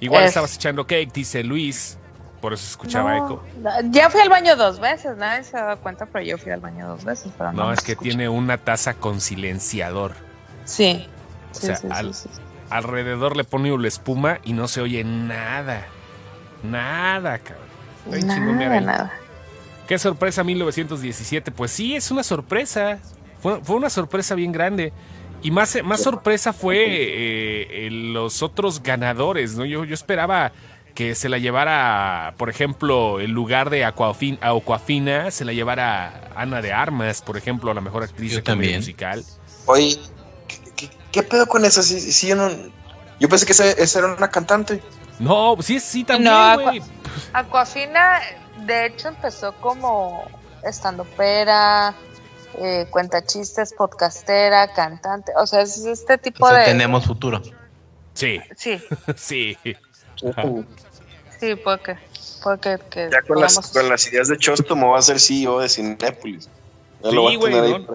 [0.00, 1.98] Igual Es- estabas echando cake, dice Luis.
[2.40, 3.42] Por eso escuchaba No, eco.
[3.90, 6.60] Ya fui al baño dos veces, nadie se ha dado cuenta, pero yo fui al
[6.60, 7.32] baño dos veces.
[7.38, 8.08] Pero no, No, es que escucho.
[8.10, 10.12] tiene una taza con silenciador.
[10.64, 11.06] Sí.
[11.52, 12.40] O Sí, sea, sí, al- sí, sí.
[12.70, 15.86] Alrededor le pone una espuma y no se oye nada.
[16.70, 17.64] Nada, cabrón.
[18.56, 19.12] Mira Nada, nada.
[19.88, 21.50] Qué sorpresa 1917.
[21.50, 22.98] Pues sí, es una sorpresa.
[23.40, 24.92] Fue, fue una sorpresa bien grande.
[25.42, 29.66] Y más, más sorpresa fue eh, eh, los otros ganadores, ¿no?
[29.66, 30.52] Yo, yo esperaba
[30.94, 36.30] que se la llevara, por ejemplo, el lugar de Aquafin- a Aquafina, se la llevara
[36.36, 38.76] Ana de Armas, por ejemplo, a la mejor actriz Yo de también.
[38.76, 39.22] musical.
[39.66, 39.98] Oye,
[40.48, 41.82] ¿qué, qué, qué pedo con eso?
[41.82, 42.48] Sí, sí, yo, no,
[43.20, 44.80] yo pensé que esa, esa era una cantante.
[45.18, 46.82] No, sí, sí, también, No, Aqua- güey.
[47.32, 48.20] Aquafina,
[48.58, 50.24] de hecho, empezó como
[50.64, 51.94] estando pera,
[52.58, 55.32] eh, cuenta chistes, podcastera, cantante.
[55.36, 56.64] O sea, es este tipo O sea, de.
[56.66, 57.40] tenemos futuro.
[58.14, 58.80] Sí, Sí,
[59.16, 59.56] sí.
[61.40, 61.96] sí, puede que.
[62.42, 65.18] Puede que, que Ya con las, podamos- con las ideas de Chostomo va a ser
[65.18, 66.48] CEO de Cinépolis.
[67.02, 67.86] Ya Sí, güey.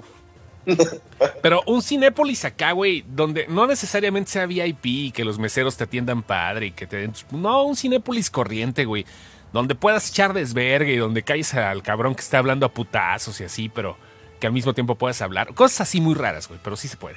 [1.41, 5.83] Pero un Cinépolis acá, güey, donde no necesariamente sea VIP y que los meseros te
[5.85, 7.13] atiendan padre y que te den...
[7.31, 9.05] No, un Cinépolis corriente, güey.
[9.53, 13.45] Donde puedas echar desvergue y donde caes al cabrón que está hablando a putazos y
[13.45, 13.97] así, pero
[14.39, 15.53] que al mismo tiempo puedas hablar.
[15.55, 17.15] Cosas así muy raras, güey, pero sí se puede.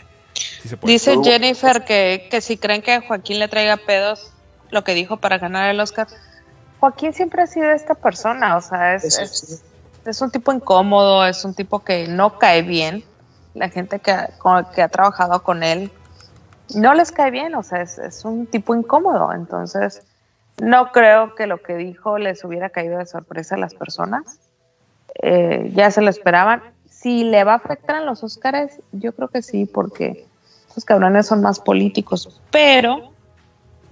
[0.63, 0.93] Sí se puede.
[0.95, 4.33] Dice Jennifer que, que si creen que Joaquín le traiga pedos,
[4.71, 6.07] lo que dijo para ganar el Oscar.
[6.81, 9.57] Joaquín siempre ha sido esta persona, o sea, es, Eso es- sí.
[10.07, 13.05] es un tipo incómodo, es un tipo que no cae bien.
[13.55, 15.91] La gente que, con- que ha trabajado con él
[16.75, 19.33] no les cae bien, o sea, es, es un tipo incómodo.
[19.33, 20.03] Entonces,
[20.61, 24.39] no creo que lo que dijo les hubiera caído de sorpresa a las personas.
[25.23, 26.63] Eh, ya se lo esperaban.
[26.89, 30.27] Si le va a afectar en los Óscares, yo creo que sí, porque
[30.75, 33.13] los cabrones son más políticos, pero,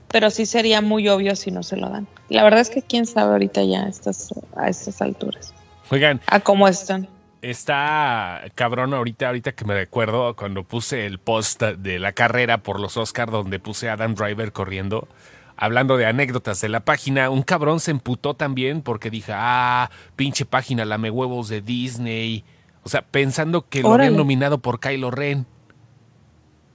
[0.08, 2.06] pero sí sería muy obvio si no se lo dan.
[2.28, 5.52] La verdad es que quién sabe ahorita ya a estas, a estas alturas,
[5.90, 7.08] Oigan, a cómo están.
[7.42, 12.80] Está cabrón ahorita, ahorita que me recuerdo cuando puse el post de la carrera por
[12.80, 15.08] los Oscar donde puse a Adam Driver corriendo.
[15.56, 20.46] Hablando de anécdotas de la página, un cabrón se emputó también porque dije, ah, pinche
[20.46, 22.44] página lame huevos de Disney.
[22.82, 25.46] O sea, pensando que lo habían nominado por Kylo Ren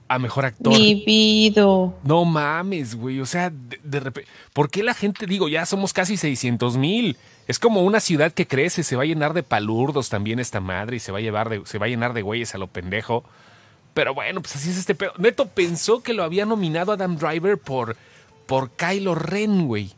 [0.08, 0.72] a mejor actor.
[0.72, 1.94] Vivido.
[2.04, 3.20] No mames, güey.
[3.20, 4.30] O sea, de, de repente.
[4.52, 7.16] ¿Por qué la gente, digo, ya somos casi 600 mil?
[7.46, 10.96] Es como una ciudad que crece, se va a llenar de palurdos también esta madre
[10.96, 13.24] y se va a llevar de, se va a llenar de güeyes a lo pendejo.
[13.94, 15.12] Pero bueno, pues así es este pedo.
[15.16, 17.96] Neto pensó que lo había nominado Adam Driver por,
[18.46, 19.92] por Kylo Ren, güey.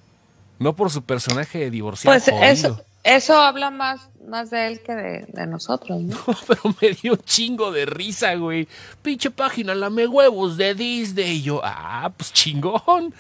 [0.59, 2.15] No por su personaje de divorciado.
[2.15, 2.45] Pues jodido.
[2.45, 6.17] eso, eso habla más, más de él que de, de nosotros, ¿no?
[6.47, 8.69] Pero me dio un chingo de risa, güey.
[9.03, 11.39] Pinche página, lame huevos de Disney.
[11.39, 13.15] Y yo, ah, pues chingón.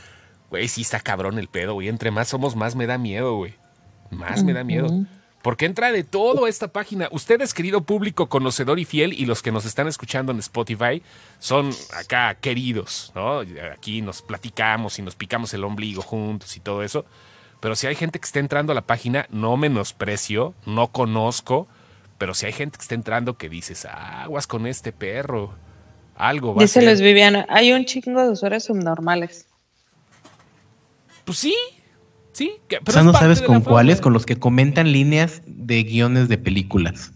[0.51, 1.89] Güey, sí está cabrón el pedo, güey.
[1.89, 3.55] Entre más somos, más me da miedo, güey.
[4.11, 4.89] Más me da miedo.
[5.43, 7.09] Porque entra de todo esta página.
[7.13, 11.03] Ustedes, querido público conocedor y fiel, y los que nos están escuchando en Spotify,
[11.39, 13.41] son acá queridos, ¿no?
[13.73, 17.05] Aquí nos platicamos y nos picamos el ombligo juntos y todo eso.
[17.61, 21.69] Pero si hay gente que está entrando a la página, no menosprecio, no conozco,
[22.19, 25.55] pero si hay gente que está entrando que dices, aguas con este perro,
[26.17, 26.91] algo va Dice a ser.
[26.91, 29.47] Luis Viviano, hay un chingo de usuarios subnormales.
[31.25, 31.55] Pues sí,
[32.33, 32.53] sí.
[32.69, 36.39] que- O sea, no sabes con cuáles, con los que comentan líneas de guiones de
[36.39, 37.13] películas.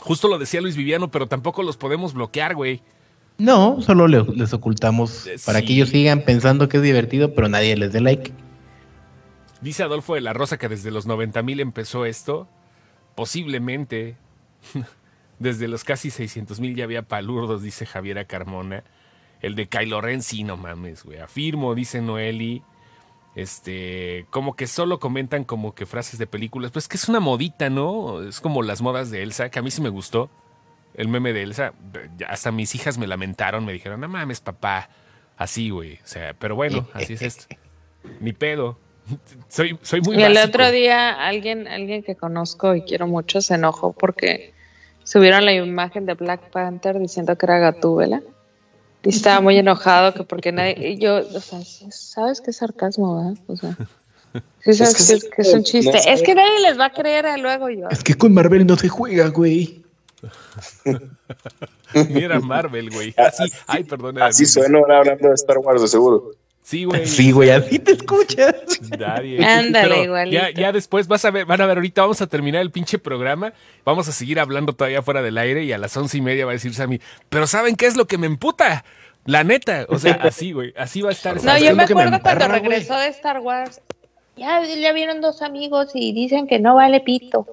[0.00, 2.82] Justo lo decía Luis Viviano, pero tampoco los podemos bloquear, güey.
[3.38, 5.66] No, solo le- les ocultamos Eh, para sí.
[5.66, 8.32] que ellos sigan pensando que es divertido, pero nadie les dé like.
[9.60, 12.48] Dice Adolfo de la Rosa que desde los 90 mil empezó esto.
[13.14, 14.16] Posiblemente.
[15.40, 18.84] Desde los casi 600 mil ya había palurdos, dice Javiera Carmona.
[19.40, 21.18] El de Kylo Ren, sí, no mames, güey.
[21.18, 22.62] Afirmo, dice Noeli.
[23.34, 26.70] Este, como que solo comentan como que frases de películas.
[26.70, 28.22] Pues que es una modita, ¿no?
[28.22, 30.30] Es como las modas de Elsa, que a mí sí me gustó.
[30.94, 31.72] El meme de Elsa.
[32.28, 34.88] Hasta mis hijas me lamentaron, me dijeron, no mames, papá.
[35.36, 35.94] Así, güey.
[35.94, 37.46] O sea, pero bueno, así es esto.
[38.20, 38.78] Ni pedo.
[39.48, 40.48] Soy, soy muy Y el básico.
[40.48, 44.54] otro día alguien, alguien que conozco y quiero mucho se enojó porque
[45.02, 48.22] subieron la imagen de Black Panther diciendo que era Gatúbela.
[49.04, 53.16] Y estaba muy enojado que porque nadie, y yo, o sea, sabes que es sarcasmo,
[53.16, 53.38] ¿verdad?
[53.46, 53.76] O sea,
[54.64, 55.98] sí sabes que que, es un no chiste.
[55.98, 56.12] sé.
[56.12, 57.88] Es que nadie les va a creer a luego yo.
[57.90, 59.84] Es que con Marvel no se juega, güey.
[62.08, 63.14] Mira Marvel, güey.
[63.16, 64.20] Así, ay, perdón.
[64.22, 66.30] Así suena ahora hablando de Star Wars, de seguro.
[66.64, 67.06] Sí, güey.
[67.06, 68.54] Sí, güey, así te escuchas.
[68.98, 69.44] Nadie.
[69.44, 70.34] Ándale, igualito.
[70.34, 72.98] Ya, ya después vas a ver, van a ver, ahorita vamos a terminar el pinche
[72.98, 73.52] programa,
[73.84, 76.52] vamos a seguir hablando todavía fuera del aire y a las once y media va
[76.52, 78.82] a decir Sammy, pero ¿saben qué es lo que me emputa?
[79.26, 81.36] La neta, o sea, así, güey, así va a estar.
[81.44, 82.60] No, yo me que me acuerdo cuando güey.
[82.60, 83.82] regresó de Star Wars.
[84.38, 87.46] Ya, ya vieron dos amigos y dicen que no vale pito.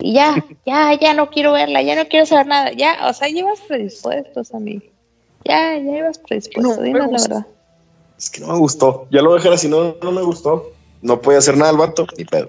[0.00, 2.72] Y ya, ya, ya no quiero verla, ya no quiero saber nada.
[2.72, 4.82] Ya, o sea, llevas predispuestos a mí.
[5.44, 7.46] Ya, ya ibas predispuesto, No, dinos la verdad.
[8.18, 9.06] Es que no me gustó.
[9.10, 10.72] Ya lo voy a dejar así, no, no me gustó.
[11.02, 12.48] No puede hacer nada el vato, ni pedo.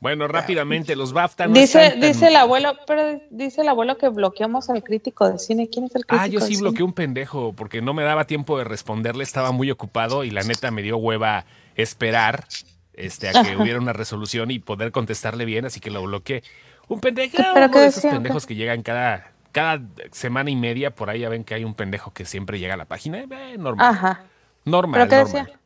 [0.00, 3.96] Bueno, rápidamente, los BAFTA no dice, están tan- dice el abuelo, pero dice el abuelo
[3.96, 5.68] que bloqueamos al crítico de cine.
[5.70, 6.22] ¿Quién es el crítico?
[6.22, 6.60] Ah, yo sí cine?
[6.60, 10.42] bloqueé un pendejo porque no me daba tiempo de responderle, estaba muy ocupado y la
[10.42, 12.44] neta me dio hueva esperar
[12.92, 16.42] este, a que hubiera una resolución y poder contestarle bien, así que lo bloqueé.
[16.86, 19.80] Un pendejo, ¿Pero uno qué de esos pendejos que llegan cada, cada
[20.12, 22.76] semana y media, por ahí ya ven que hay un pendejo que siempre llega a
[22.76, 23.20] la página.
[23.20, 24.24] Eh, normal, Ajá.
[24.64, 25.44] Normal, ¿Pero qué normal.
[25.46, 25.60] decía?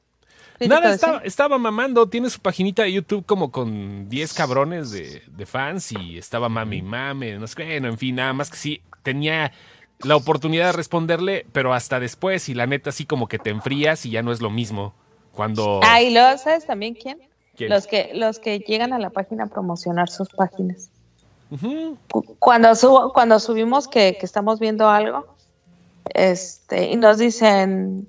[0.59, 5.23] ¿Crítico Nada, estaba, estaba mamando, tiene su paginita de YouTube como con 10 cabrones de,
[5.27, 8.83] de fans y estaba mami mame, no sé, bueno, en fin, nada más que sí,
[9.05, 9.53] tenía
[10.01, 14.05] la oportunidad de responderle, pero hasta después y la neta así como que te enfrías
[14.07, 14.95] y ya no es lo mismo.
[15.33, 15.81] Cuando...
[15.85, 17.19] Ah, y luego, ¿sabes también quién?
[17.57, 17.71] ¿Quién?
[17.71, 20.91] Los que, los que llegan a la página a promocionar sus páginas.
[22.39, 25.27] Cuando, subo, cuando subimos que, que estamos viendo algo,
[26.15, 28.09] este, y nos dicen,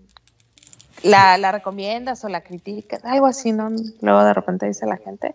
[1.04, 3.70] la, la recomiendas o la criticas, algo así, ¿no?
[4.02, 5.34] Luego de repente dice la gente.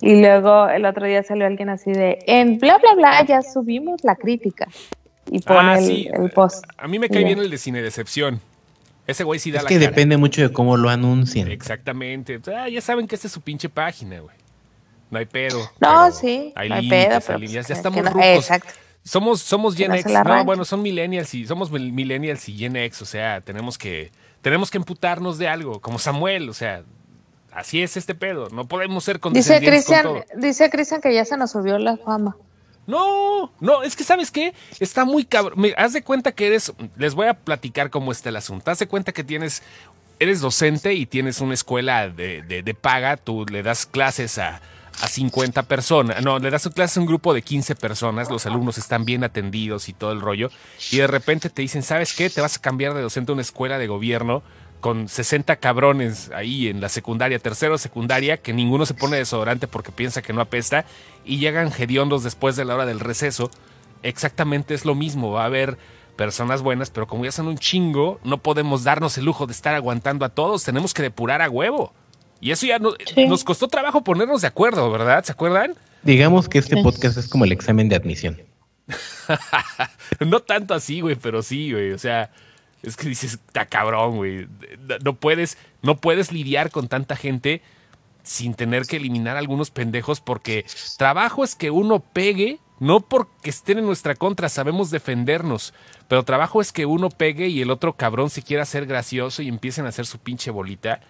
[0.00, 4.04] Y luego el otro día salió alguien así de, en bla, bla, bla, ya subimos
[4.04, 4.68] la crítica.
[5.30, 6.08] Y pone Ah, el, sí.
[6.12, 6.64] el post.
[6.78, 8.40] A mí me cae bien el de Cine Decepción.
[9.06, 9.88] Ese güey sí da Es la que cara.
[9.88, 11.50] depende mucho de cómo lo anuncien.
[11.50, 12.40] Exactamente.
[12.56, 14.36] Ah, ya saben que esta es su pinche página, güey.
[15.10, 15.58] No hay pedo.
[15.80, 17.66] No, sí, Hay no hay límites, hay líneas.
[17.66, 18.26] pues ya estamos no- rucos.
[18.26, 18.70] Exacto.
[19.02, 20.12] Somos, somos Gen no X.
[20.24, 23.02] No, bueno, son millennials y somos mil- millennials y Gen X.
[23.02, 24.12] O sea, tenemos que,
[24.44, 25.80] tenemos que emputarnos de algo.
[25.80, 26.84] Como Samuel, o sea,
[27.50, 28.48] así es este pedo.
[28.50, 31.96] No podemos ser Dice condescendientes con Cristian, dice Cristian que ya se nos subió la
[31.96, 32.36] fama.
[32.86, 35.58] No, no, es que sabes qué, está muy cabrón.
[35.58, 38.70] Me- Haz de cuenta que eres, les voy a platicar cómo está el asunto.
[38.70, 39.62] Haz de cuenta que tienes,
[40.18, 44.60] eres docente y tienes una escuela de, de- de paga, tú le das clases a,
[45.00, 48.78] a 50 personas, no, le das clases a un grupo de 15 personas, los alumnos
[48.78, 50.50] están bien atendidos y todo el rollo,
[50.90, 52.30] y de repente te dicen, ¿sabes qué?
[52.30, 54.42] Te vas a cambiar de docente a una escuela de gobierno
[54.80, 59.92] con 60 cabrones ahí en la secundaria, tercero secundaria, que ninguno se pone desodorante porque
[59.92, 60.84] piensa que no apesta,
[61.24, 63.50] y llegan hediondos después de la hora del receso.
[64.02, 65.78] Exactamente es lo mismo, va a haber
[66.16, 69.74] personas buenas, pero como ya son un chingo, no podemos darnos el lujo de estar
[69.74, 71.94] aguantando a todos, tenemos que depurar a huevo.
[72.44, 73.26] Y eso ya no- Sí.
[73.26, 75.24] nos costó trabajo ponernos de acuerdo, ¿verdad?
[75.24, 75.74] ¿Se acuerdan?
[76.02, 78.38] Digamos que este podcast es como el examen de admisión.
[80.20, 81.92] No tanto así, güey, pero sí, güey.
[81.92, 82.30] O sea,
[82.82, 84.46] es que dices, está cabrón, güey.
[84.88, 87.62] No- No puedes, no puedes lidiar con tanta gente
[88.22, 90.64] sin tener que eliminar algunos pendejos porque
[90.96, 95.74] trabajo es que uno pegue, no porque estén en nuestra contra, sabemos defendernos,
[96.08, 99.48] pero trabajo es que uno pegue y el otro cabrón se quiera hacer gracioso y
[99.48, 101.00] empiecen a hacer su pinche bolita,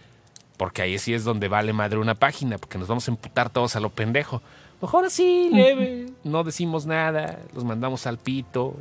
[0.56, 3.76] porque ahí sí es donde vale madre una página, porque nos vamos a emputar todos
[3.76, 4.42] a lo pendejo.
[4.80, 8.76] Mejor así, leve, no decimos nada, los mandamos al pito,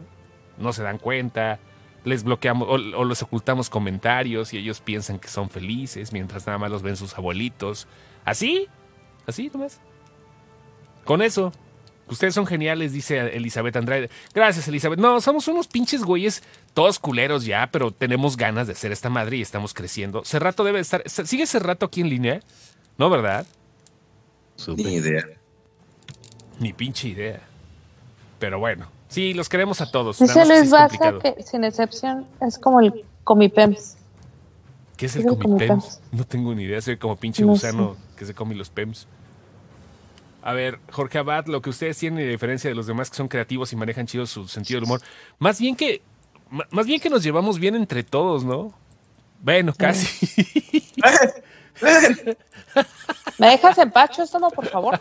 [0.58, 1.60] no se dan cuenta,
[2.04, 6.58] les bloqueamos o, o les ocultamos comentarios y ellos piensan que son felices mientras nada
[6.58, 7.88] más los ven sus abuelitos.
[8.26, 8.68] Así,
[9.26, 9.80] así nomás.
[11.06, 11.52] Con eso.
[12.08, 14.10] Ustedes son geniales, dice Elizabeth Andrade.
[14.34, 15.00] Gracias, Elizabeth.
[15.00, 16.44] No, somos unos pinches güeyes,
[16.74, 20.24] todos culeros ya, pero tenemos ganas de hacer esta madre y estamos creciendo.
[20.26, 21.04] Cerrato debe estar.
[21.08, 22.42] ¿Sigue Cerrato aquí en línea?
[22.98, 23.48] No, ¿verdad?
[24.56, 24.84] Supe.
[24.84, 25.24] Ni idea.
[26.60, 27.42] Ni pinche idea.
[28.38, 30.20] Pero bueno, sí, los queremos a todos.
[30.20, 33.96] Dice Luis Baza que sin excepción es como el comipems.
[34.98, 35.50] ¿Qué es el el comipems?
[35.50, 36.02] comipems.
[36.12, 39.08] No tengo ni idea, soy como pinche No gusano que se come los pems.
[40.44, 43.28] A ver, Jorge Abad, lo que ustedes tienen de diferencia de los demás que son
[43.30, 45.02] creativos y manejan chido su sentido del humor,
[45.40, 46.02] más bien que
[46.70, 48.74] más bien que nos llevamos bien entre todos, ¿no?
[49.42, 50.30] Bueno, casi.
[53.40, 55.00] ¿Me dejas en paz, Chóstomo, por favor?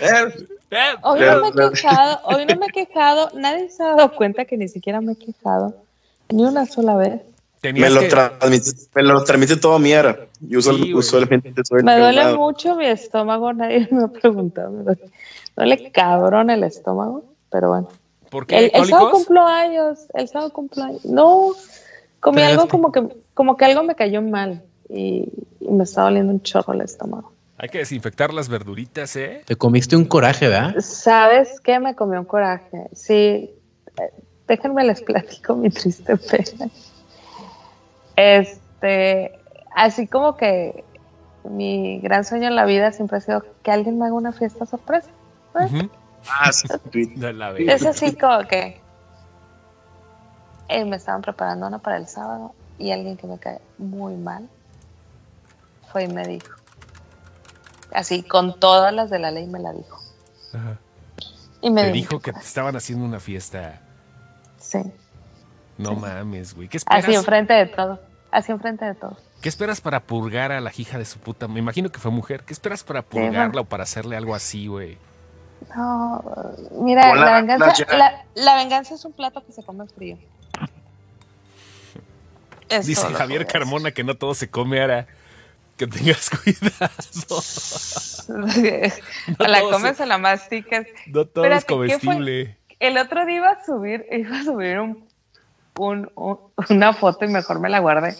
[0.00, 1.70] Eh, Eh, Hoy no me he claro.
[1.72, 5.12] quejado, hoy no me he quejado, nadie se ha dado cuenta que ni siquiera me
[5.12, 5.84] he quejado,
[6.30, 7.20] ni una sola vez.
[7.62, 10.18] Me, lo que- transmite, me lo transmite todo Miera.
[10.40, 14.70] Yo Sí, usualmente soy el Me duele mucho mi estómago, nadie me ha preguntado.
[14.70, 15.10] Me duele,
[15.56, 17.88] duele cabrón el estómago, pero bueno.
[18.30, 18.56] ¿Por qué?
[18.58, 21.04] El, el sábado cumplo años, el sábado cumplo años.
[21.04, 21.52] No,
[22.18, 25.28] comí Pero algo como que, como que algo me cayó mal y,
[25.60, 27.30] y me está doliendo un chorro el estómago.
[27.58, 29.42] Hay que desinfectar las verduritas, ¿eh?
[29.44, 30.74] Te comiste un coraje, ¿verdad?
[30.80, 31.78] ¿Sabes qué?
[31.78, 32.88] Me comió un coraje.
[32.92, 33.50] Sí, eh,
[34.48, 36.68] déjenme les platico mi triste pena.
[38.22, 39.38] Este,
[39.74, 40.84] así como que
[41.42, 44.64] mi gran sueño en la vida siempre ha sido que alguien me haga una fiesta
[44.64, 45.08] sorpresa.
[46.28, 47.50] Ah, sí, la.
[47.58, 48.80] Es así como que
[50.68, 54.48] eh, me estaban preparando una para el sábado y alguien que me cae muy mal
[55.90, 56.54] fue y me dijo.
[57.92, 59.98] Así, con todas las de la ley me la dijo.
[60.54, 60.78] Ajá.
[61.60, 63.80] Y me Te dijo que te estaban haciendo una fiesta.
[64.58, 64.80] Sí.
[65.76, 66.68] No mames, güey.
[66.68, 67.04] ¿Qué esperas?
[67.04, 68.11] Así enfrente de todo.
[68.32, 69.16] Así enfrente de todo.
[69.40, 71.46] ¿Qué esperas para purgar a la hija de su puta?
[71.48, 72.42] Me imagino que fue mujer.
[72.44, 74.98] ¿Qué esperas para purgarla o para hacerle algo así, güey?
[75.76, 76.24] No,
[76.80, 80.16] mira, Hola, la venganza, la, la venganza es un plato que se come frío.
[82.84, 85.06] Dice Javier Carmona que no todo se come ahora.
[85.76, 86.92] Que tengas cuidado.
[88.46, 88.92] decir.
[89.38, 90.86] o la comes se- o la masticas.
[91.06, 92.56] No todo es comestible.
[92.80, 95.06] El otro día iba a subir, iba a subir un,
[95.78, 96.38] un- un-
[96.70, 98.14] una foto y mejor me la guardé.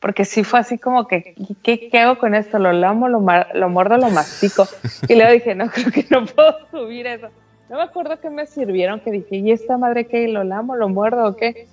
[0.00, 2.58] Porque sí fue así como que, ¿qué, qué hago con esto?
[2.58, 4.68] ¿Lo lamo, lo, ma- lo muerdo, lo mastico?
[5.08, 7.28] Y luego dije, no, creo que no puedo subir eso.
[7.70, 10.28] No me acuerdo qué me sirvieron, que dije, ¿y esta madre qué?
[10.28, 11.68] ¿Lo lamo, lo muerdo o qué?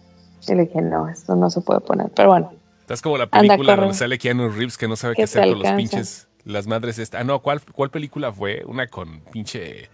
[0.48, 2.10] Y le dije, no, esto no se puede poner.
[2.16, 5.42] Pero bueno, Estás como la película donde sale Keanu Reeves que no sabe qué hacer
[5.50, 6.28] con los pinches.
[6.46, 7.20] Las madres esta.
[7.20, 8.64] Ah, no, ¿cuál, ¿cuál película fue?
[8.66, 9.90] Una con pinche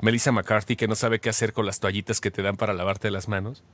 [0.00, 3.10] Melissa McCarthy que no sabe qué hacer con las toallitas que te dan para lavarte
[3.10, 3.64] las manos.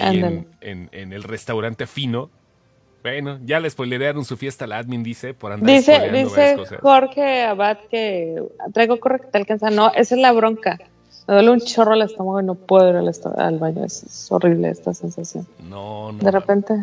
[0.00, 0.46] Ahí en, Ándale.
[0.60, 2.30] en- en el restaurante fino.
[3.02, 6.78] Bueno, ya le spoilearon su fiesta la admin, dice, por andar dice, dice cosas.
[6.80, 8.40] Jorge Abad que
[8.72, 9.70] traigo corre que te alcanza.
[9.70, 10.78] No, esa es la bronca.
[11.26, 13.84] Me duele un chorro el estómago y no puedo ir al, baño.
[13.84, 15.46] Es, es horrible esta sensación.
[15.68, 16.18] No, no.
[16.18, 16.74] De repente,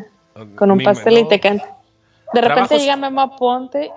[0.56, 1.78] con un pastel y te canta.
[2.34, 3.90] De repente Trabajos- llega Memo Ponte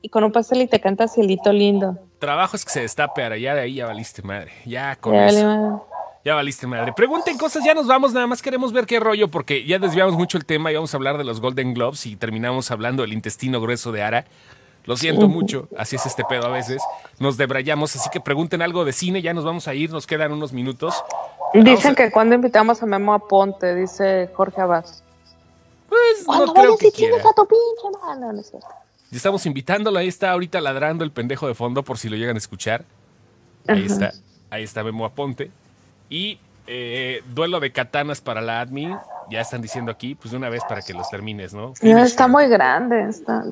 [0.00, 1.98] y con un pastel y te canta Cielito lindo.
[2.18, 3.36] trabajo es que se destape ahora.
[3.36, 4.52] Ya de ahí ya valiste madre.
[4.64, 5.46] Ya con Ya eso.
[5.46, 5.82] vale madre.
[6.28, 6.92] Ya valiste madre.
[6.92, 10.36] Pregunten cosas, ya nos vamos, nada más queremos ver qué rollo, porque ya desviamos mucho
[10.36, 13.62] el tema y vamos a hablar de los Golden Globes y terminamos hablando del intestino
[13.62, 14.26] grueso de Ara.
[14.84, 16.82] Lo siento mucho, así es este pedo a veces.
[17.18, 20.30] Nos debrayamos, así que pregunten algo de cine, ya nos vamos a ir, nos quedan
[20.30, 21.02] unos minutos.
[21.54, 24.84] Dicen que cuando invitamos a Memo a Ponte, dice Jorge Abad.
[25.88, 27.16] Pues no Cuando creo vayas que quiera.
[27.16, 28.68] a tu pinche mano, no es cierto.
[29.10, 32.36] Ya estamos invitándolo, ahí está ahorita ladrando el pendejo de fondo por si lo llegan
[32.36, 32.84] a escuchar.
[33.66, 34.12] Ahí está,
[34.50, 35.50] ahí está Memo Aponte.
[36.08, 38.96] Y eh, duelo de katanas para la admin,
[39.30, 41.72] ya están diciendo aquí, pues de una vez para que los termines, ¿no?
[41.80, 43.08] No, está muy grande.
[43.08, 43.42] Está,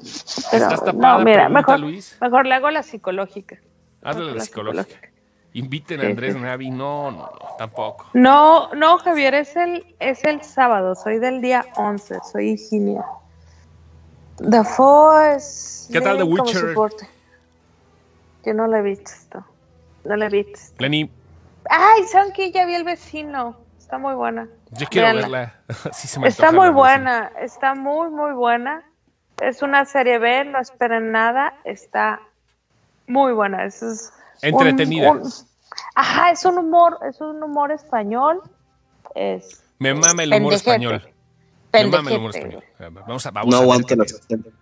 [0.50, 1.18] pero, ¿Estás tapada?
[1.18, 2.16] no, mira, Pregunta, mejor, Luis.
[2.20, 3.58] mejor le hago la psicológica.
[4.02, 5.08] Hazle la psicológica.
[5.52, 6.40] Inviten a Andrés sí.
[6.40, 8.10] Navi, no, no, no, tampoco.
[8.12, 13.04] No, no, Javier, es el, es el sábado, soy del día 11, soy Higinia.
[14.36, 14.60] The
[15.34, 15.88] es...
[15.90, 16.74] ¿Qué tal The Witcher?
[18.44, 19.44] Yo no lo he visto,
[20.04, 20.74] no lo he visto.
[20.78, 21.10] Lenny,
[21.70, 22.50] Ay, ¿saben qué?
[22.52, 24.48] Ya vi el vecino, está muy buena.
[24.72, 25.22] yo quiero Véanla.
[25.68, 25.92] verla.
[25.92, 28.84] Sí se me Está muy buena, está muy, muy buena.
[29.40, 32.20] Es una serie B, no esperen nada, está
[33.06, 33.64] muy buena.
[33.64, 34.12] Es, es
[34.42, 35.12] un- Entretenida.
[35.12, 35.30] un-
[35.94, 38.40] ajá, es un humor, es un humor español.
[39.14, 39.62] Es.
[39.78, 40.70] Me mama el humor Pendejete.
[40.70, 41.12] español.
[41.72, 42.64] Me mama el humor pendejete.
[42.78, 43.04] español.
[43.06, 44.56] Vamos a, vamos No a ver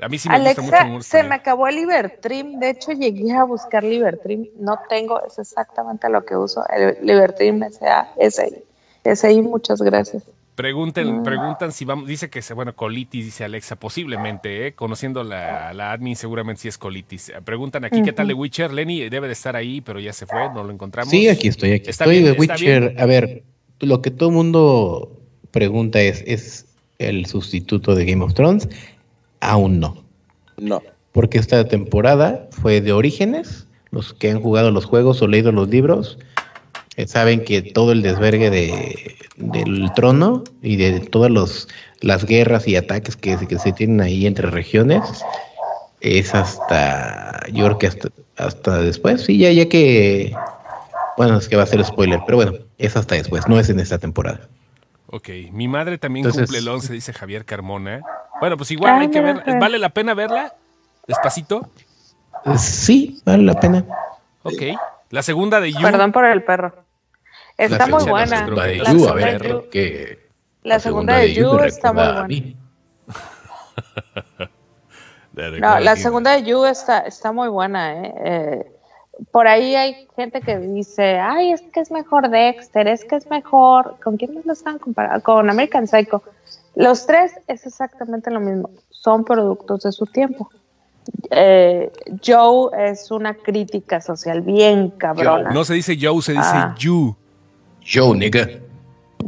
[0.00, 2.58] A mí sí me gusta mucho Alexa, se me acabó el Libertrim.
[2.58, 4.46] De hecho, llegué a buscar Libertrim.
[4.58, 6.62] No tengo, es exactamente lo que uso.
[6.68, 8.08] El Libertrim S.A.
[8.18, 8.56] SI.
[9.04, 10.22] SI, muchas gracias.
[10.54, 11.22] Pregunten, Mm.
[11.22, 14.72] preguntan si vamos, dice que se, bueno, colitis, dice Alexa, posiblemente, ¿eh?
[14.74, 17.32] conociendo la, la admin, seguramente sí es colitis.
[17.44, 20.50] Preguntan aquí qué tal de Witcher, Lenny debe de estar ahí, pero ya se fue,
[20.52, 21.10] no lo encontramos.
[21.10, 22.94] Sí, aquí estoy, aquí Está estoy bien, de está Witcher.
[22.98, 23.42] A ver,
[23.78, 25.12] lo que todo el mundo
[25.50, 26.66] pregunta es, ¿es
[26.98, 28.68] el sustituto de Game of Thrones?
[29.40, 30.04] Aún no.
[30.58, 30.82] No.
[31.12, 33.66] Porque esta temporada fue de orígenes.
[33.90, 36.18] Los que han jugado los juegos o leído los libros
[36.96, 41.66] eh, saben que todo el desvergue de, del trono y de todas los,
[42.00, 45.02] las guerras y ataques que, se- que se tienen ahí entre regiones
[46.00, 50.32] es hasta, yo creo que hasta, hasta después, sí, ya, ya que,
[51.16, 53.80] bueno, es que va a ser spoiler, pero bueno, es hasta después, no es en
[53.80, 54.48] esta temporada.
[55.12, 58.02] Ok, mi madre también Entonces- cumple el 11, dice Javier Carmona.
[58.40, 59.42] Bueno, pues igual Ay, hay que verla.
[59.44, 59.58] pues.
[59.58, 60.54] ¿Vale la pena verla?
[61.06, 61.68] Despacito.
[62.44, 63.84] Eh, Sí, vale la pena.
[64.44, 64.62] Ok.
[65.10, 65.82] La segunda de You.
[65.82, 66.84] Perdón por el perro.
[67.58, 68.26] Está La muy buena.
[68.30, 70.28] La segunda de You, a ver, You- porque
[70.62, 72.26] La segunda de You está muy a buena.
[72.28, 72.56] mí.
[75.32, 78.14] No, la segunda de You está, está muy buena, ¿eh?
[78.24, 78.72] Eh,
[79.32, 83.28] Por ahí hay gente que dice, ay, es que es mejor Dexter, es que es
[83.30, 83.96] mejor.
[84.02, 85.22] ¿Con quién más lo están comparando?
[85.22, 86.22] Con American Psycho.
[86.74, 88.70] Los tres es exactamente lo mismo.
[88.90, 90.48] Son productos de su tiempo.
[91.30, 91.90] Eh,
[92.24, 95.50] Joe es una crítica social bien cabrona.
[95.50, 96.74] No se dice Joe, se dice Ah.
[96.78, 97.16] You.
[97.86, 98.48] Joe, nigga.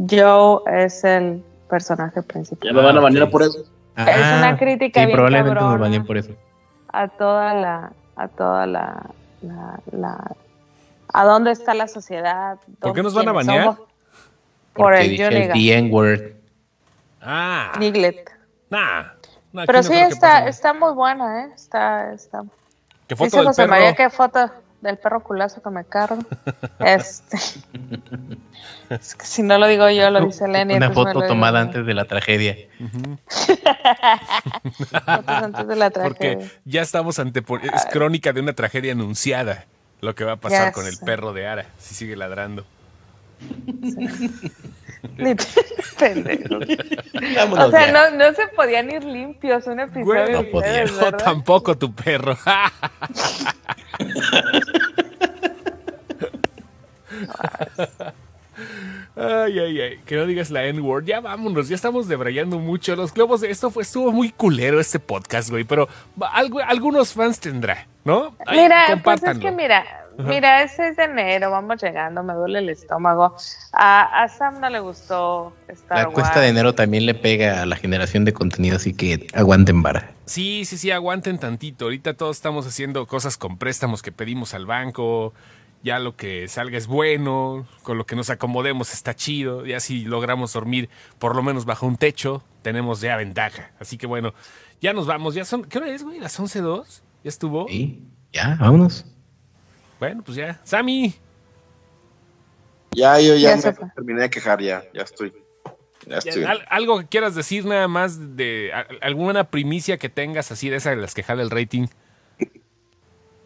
[0.09, 2.69] Joe es el personaje principal.
[2.69, 3.59] Ya me van a Ah, banear por eso.
[3.97, 5.83] Es una crítica sí, bien probablemente nos cabrona.
[5.83, 6.33] baneen por eso.
[6.93, 9.11] a toda la a toda la,
[9.43, 10.37] la, la-
[11.15, 13.65] a dónde está la sociedad ¿Por qué nos van a banear?
[13.75, 13.81] somos.
[14.73, 16.33] por el dije el N-word.
[17.21, 17.73] Ah.
[17.79, 18.31] Niglet
[18.71, 19.01] Nah.
[19.55, 22.43] Aquí pero no sí está está muy buena eh está está
[23.07, 23.71] ¿Qué foto dice del José perro?
[23.71, 24.51] María qué foto
[24.83, 26.19] del perro culazo que me cargo
[26.81, 27.37] este
[28.91, 31.95] es que si no lo digo yo lo dice Lenny Una foto tomada antes de
[31.95, 32.57] la tragedia.
[34.91, 36.39] Fotos antes de la tragedia.
[36.39, 39.65] Porque ya estamos ante por- es crónica de una tragedia anunciada
[40.01, 42.65] lo que va a pasar Ya con el perro de Ara si sigue ladrando.
[43.65, 44.25] Pendejo.
[47.59, 50.05] O sea, no, no se podían ir limpios un episodio.
[50.05, 50.85] Güey, no podía.
[50.85, 52.37] No, tampoco tu perro.
[59.17, 59.99] Ay, ay, ay.
[60.07, 61.05] Que no digas la N-word.
[61.05, 62.97] Ya vámonos, ya estamos debrayando mucho.
[62.97, 65.65] Los globos esto fue, estuvo muy culero este podcast, güey.
[65.65, 65.89] Pero
[66.33, 68.37] algo- algunos fans tendrá, ¿no?
[68.47, 69.43] Ay, Mira, pues es compártanlo.
[69.43, 73.37] que mira, mira, es 6 de enero, vamos llegando, me duele el estómago.
[73.73, 76.43] A, a Sam no le gustó Star La cuesta Wars.
[76.43, 80.13] de enero también le pega a la generación de contenido, así que aguanten vara.
[80.25, 81.87] Sí, sí, sí, aguanten tantito.
[81.87, 85.33] Ahorita todos estamos haciendo cosas con préstamos que pedimos al banco.
[85.85, 89.67] Ya lo que salga es bueno, con lo que nos acomodemos está chido.
[89.67, 90.89] Ya si logramos dormir
[91.19, 93.73] por lo menos bajo un techo, tenemos ya ventaja.
[93.81, 94.33] Así que bueno,
[94.81, 95.35] ya nos vamos.
[95.35, 96.21] Ya son, ¿qué hora es, güey?
[96.21, 97.03] ¿Las 11.02?
[97.25, 97.67] ¿Ya estuvo?
[97.67, 99.07] Sí, ya, vámonos.
[100.03, 100.61] Bueno, pues ya.
[100.65, 101.15] Sammy,
[102.91, 105.33] Ya, yo ya, Ya me terminé de quejar, ya, ya estoy.
[106.09, 106.43] Ya estoy.
[106.43, 110.79] al- algo que quieras decir nada más de a- alguna primicia que tengas así de
[110.79, 111.87] esas de las que jala el rating.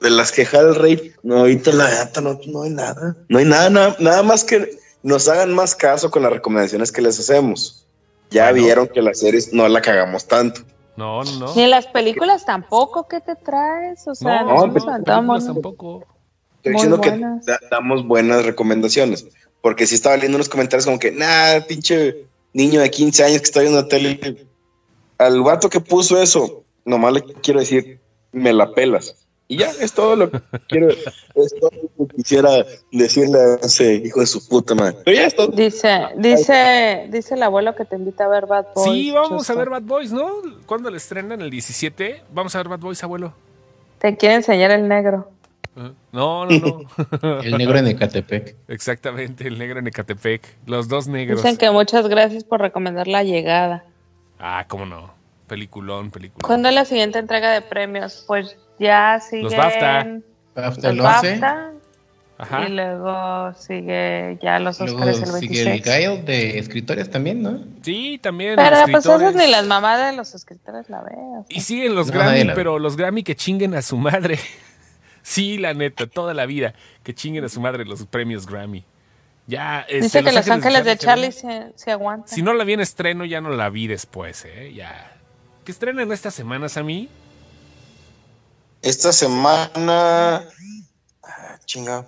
[0.01, 3.17] de las quejas del rey, no, ahorita la neta no, no hay nada.
[3.29, 7.03] No hay nada, nada, nada más que nos hagan más caso con las recomendaciones que
[7.03, 7.87] les hacemos.
[8.31, 8.65] Ya Bueno.
[8.65, 10.63] vieron que las series no la cagamos tanto.
[10.97, 11.55] No, no, no.
[11.55, 14.09] Ni en las películas tampoco, ¿qué te traes?
[14.09, 15.45] O sea, No, nos no, películas monos.
[15.47, 16.07] tampoco.
[16.67, 17.45] Estoy Muy diciendo buenas.
[17.47, 19.27] que da- damos buenas recomendaciones.
[19.63, 23.45] Porque si estaba leyendo unos comentarios como que, nah, pinche niño de 15 años que
[23.45, 24.47] está viendo la tele.
[25.19, 28.01] Al vato que puso eso, nomás le quiero decir,
[28.33, 29.15] me la pelas.
[29.49, 32.51] Y ya, es todo lo que quiero, es todo lo que quisiera
[32.91, 34.97] decirle a ese hijo de su puta madre.
[35.05, 35.49] Pero ya es todo.
[35.49, 38.91] Dice, dice, dice el abuelo que te invita a ver Bad Boys.
[38.91, 40.29] Sí, vamos a ver Bad Boys, ¿no?
[40.67, 41.41] ¿Cuándo le estrenan?
[41.41, 42.23] ¿El 17?
[42.33, 43.33] Vamos a ver Bad Boys, abuelo.
[44.01, 45.31] Te quiere enseñar el negro.
[46.13, 47.41] No, no, no.
[47.43, 48.57] El negro en Ecatepec.
[48.69, 50.43] Exactamente, el negro en Ecatepec.
[50.65, 51.43] Los dos negros.
[51.43, 53.85] Dicen que muchas gracias por recomendar la llegada.
[54.39, 55.15] Ah, cómo no.
[55.47, 56.47] Peliculón, peliculón.
[56.47, 58.25] ¿Cuándo es la siguiente entrega de premios?
[58.27, 60.05] Pues ya siguen Los BAFTA.
[60.55, 61.03] Los el 11.
[61.03, 61.71] BAFTA
[62.39, 62.69] Ajá.
[62.69, 65.85] y luego sigue ya los Luego Oscars el sigue el 26.
[65.85, 67.61] Guile de escritores también, ¿no?
[67.83, 68.57] Sí, también.
[68.57, 71.47] Pero los pues esas ni las mamadas de los escritores la veo.
[71.49, 74.39] Y siguen los No, Grammy, pero los Grammy que chinguen a su madre.
[75.27, 76.75] Sí, la neta, toda la vida.
[77.03, 78.85] Que chinguen a su madre los premios Grammy.
[79.49, 82.29] Ya, este, Dice que Los Ángeles de Charlie se- se, se aguanta.
[82.29, 84.73] Si no la vi en estreno, ya no la vi después, ¿eh?
[84.75, 85.13] Ya.
[85.65, 87.09] ¿Qué estrenan estas semanas a mí?
[88.83, 90.45] Esta semana.
[91.23, 92.07] Ah, chinga.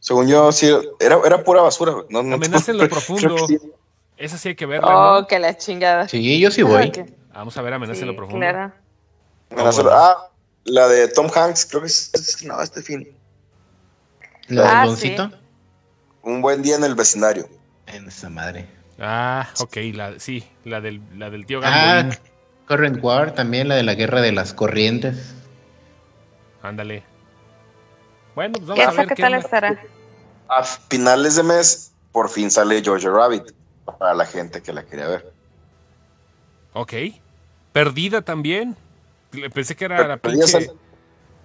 [0.00, 0.68] Según yo, sí,
[1.00, 1.92] era, era pura basura.
[2.08, 3.46] No, no, Amenaza en lo profundo.
[3.48, 3.58] sí.
[4.16, 5.26] Esa sí hay que verla, Oh, ¿no?
[5.26, 6.08] que la chingada.
[6.08, 6.88] Sí, yo sí voy.
[6.88, 6.98] Ok.
[7.34, 8.40] Vamos a ver Amenaza en lo profundo.
[8.40, 8.72] claro.
[9.50, 9.98] Amenaza- bueno.
[9.98, 10.30] Ah,
[10.66, 13.08] la de Tom Hanks, creo que es, es- no, este fin.
[14.48, 15.30] La del Ah, Doncito.
[16.22, 17.48] Un buen día en el vecindario.
[17.86, 18.68] En esa madre.
[18.98, 21.70] Ah, ok, la, sí, la del, la del tío Ah,
[22.02, 22.18] Gamboín.
[22.66, 25.34] Current War, también la de la guerra de las corrientes.
[26.62, 27.04] Ándale.
[28.34, 29.44] Bueno, pues ¿Y vamos a esa ver qué qué tal onda.
[29.44, 29.82] estará?
[30.48, 33.52] A finales de mes, por fin sale George Rabbit.
[33.98, 35.32] Para la gente que la quería ver.
[36.72, 36.92] Ok.
[37.72, 38.76] Perdida también.
[39.36, 40.66] Le- Pensé que era la Perdida pinche...
[40.66, 40.78] sale-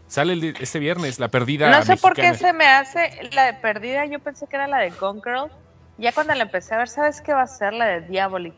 [0.08, 3.46] Sale el de- este viernes, la perdida No sé por qué se me hace la
[3.46, 4.06] de perdida.
[4.06, 5.50] Yo pensé que era la de Gone Girl.
[5.98, 7.72] Ya cuando la empecé a ver, ¿sabes qué va a ser?
[7.72, 8.54] La de Diabolic.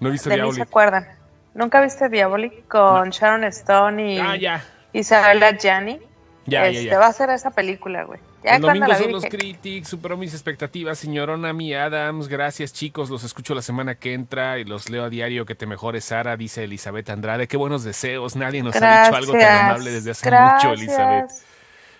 [0.00, 0.62] No he visto De mí se Diabolic.
[0.68, 1.08] acuerdan.
[1.54, 4.62] ¿Nunca viste Diabolic con Sharon Stone y Ah, ya.
[4.92, 5.98] Isabella Gianni?
[6.46, 6.98] Ya, este, ya, ya.
[6.98, 8.20] va a ser esa película, güey.
[8.42, 12.72] Ya El domingo la son los dije, Critics, superó mis expectativas, señorona Mi Adams, gracias
[12.72, 16.04] chicos, los escucho la semana que entra y los leo a diario, que te mejores
[16.04, 20.10] Sara, dice Elizabeth Andrade, qué buenos deseos, nadie nos ha dicho algo tan amable desde
[20.10, 21.30] hace gracias, mucho, Elizabeth.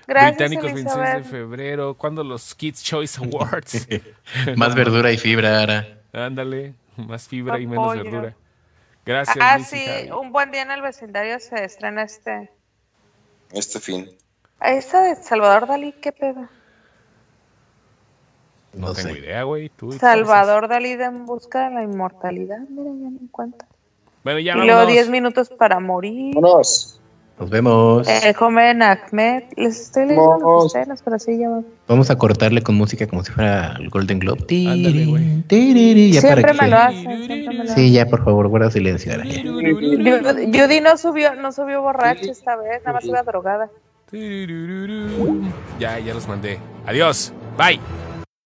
[0.06, 3.88] Gracias, Británicos 26 de febrero, ¿cuándo los Kids Choice Awards?
[4.56, 6.00] Más verdura y fibra ahora.
[6.12, 8.36] Ándale, más fibra y menos verdura.
[9.04, 9.84] Gracias, Ah, sí,
[10.16, 12.50] un buen día en el vecindario se estrena este.
[13.52, 14.10] Este fin.
[14.60, 16.48] Esta de Salvador Dalí, ¿qué pedo?
[18.72, 19.18] No, No tengo sé.
[19.20, 19.70] idea, güey.
[20.00, 22.58] Salvador Dalí de En busca de la inmortalidad.
[22.68, 23.66] Mira, ya me cuenta.
[23.66, 23.78] cosas.
[24.24, 24.92] Bueno, ya Y luego vámonos.
[24.92, 26.34] 10 minutos para morir.
[26.34, 27.00] Vámonos.
[27.38, 28.08] Nos vemos.
[28.08, 29.42] El joven Ahmed.
[29.56, 30.72] Les estoy leyendo Vamos.
[30.72, 31.62] las escenas, pero sí ya va.
[31.88, 34.40] Vamos a cortarle con música como si fuera el Golden Globe.
[34.68, 35.44] Ándale, güey.
[36.12, 37.26] Ya para Siempre que me se- lo hacen.
[37.26, 39.12] siempre me lo Sí, ya por favor, guarda silencio.
[39.12, 43.68] ahora Judy no subió, no subió borracha esta vez, nada más iba drogada.
[45.78, 46.58] Ya, ya los mandé.
[46.86, 47.32] Adiós.
[47.58, 47.80] Bye.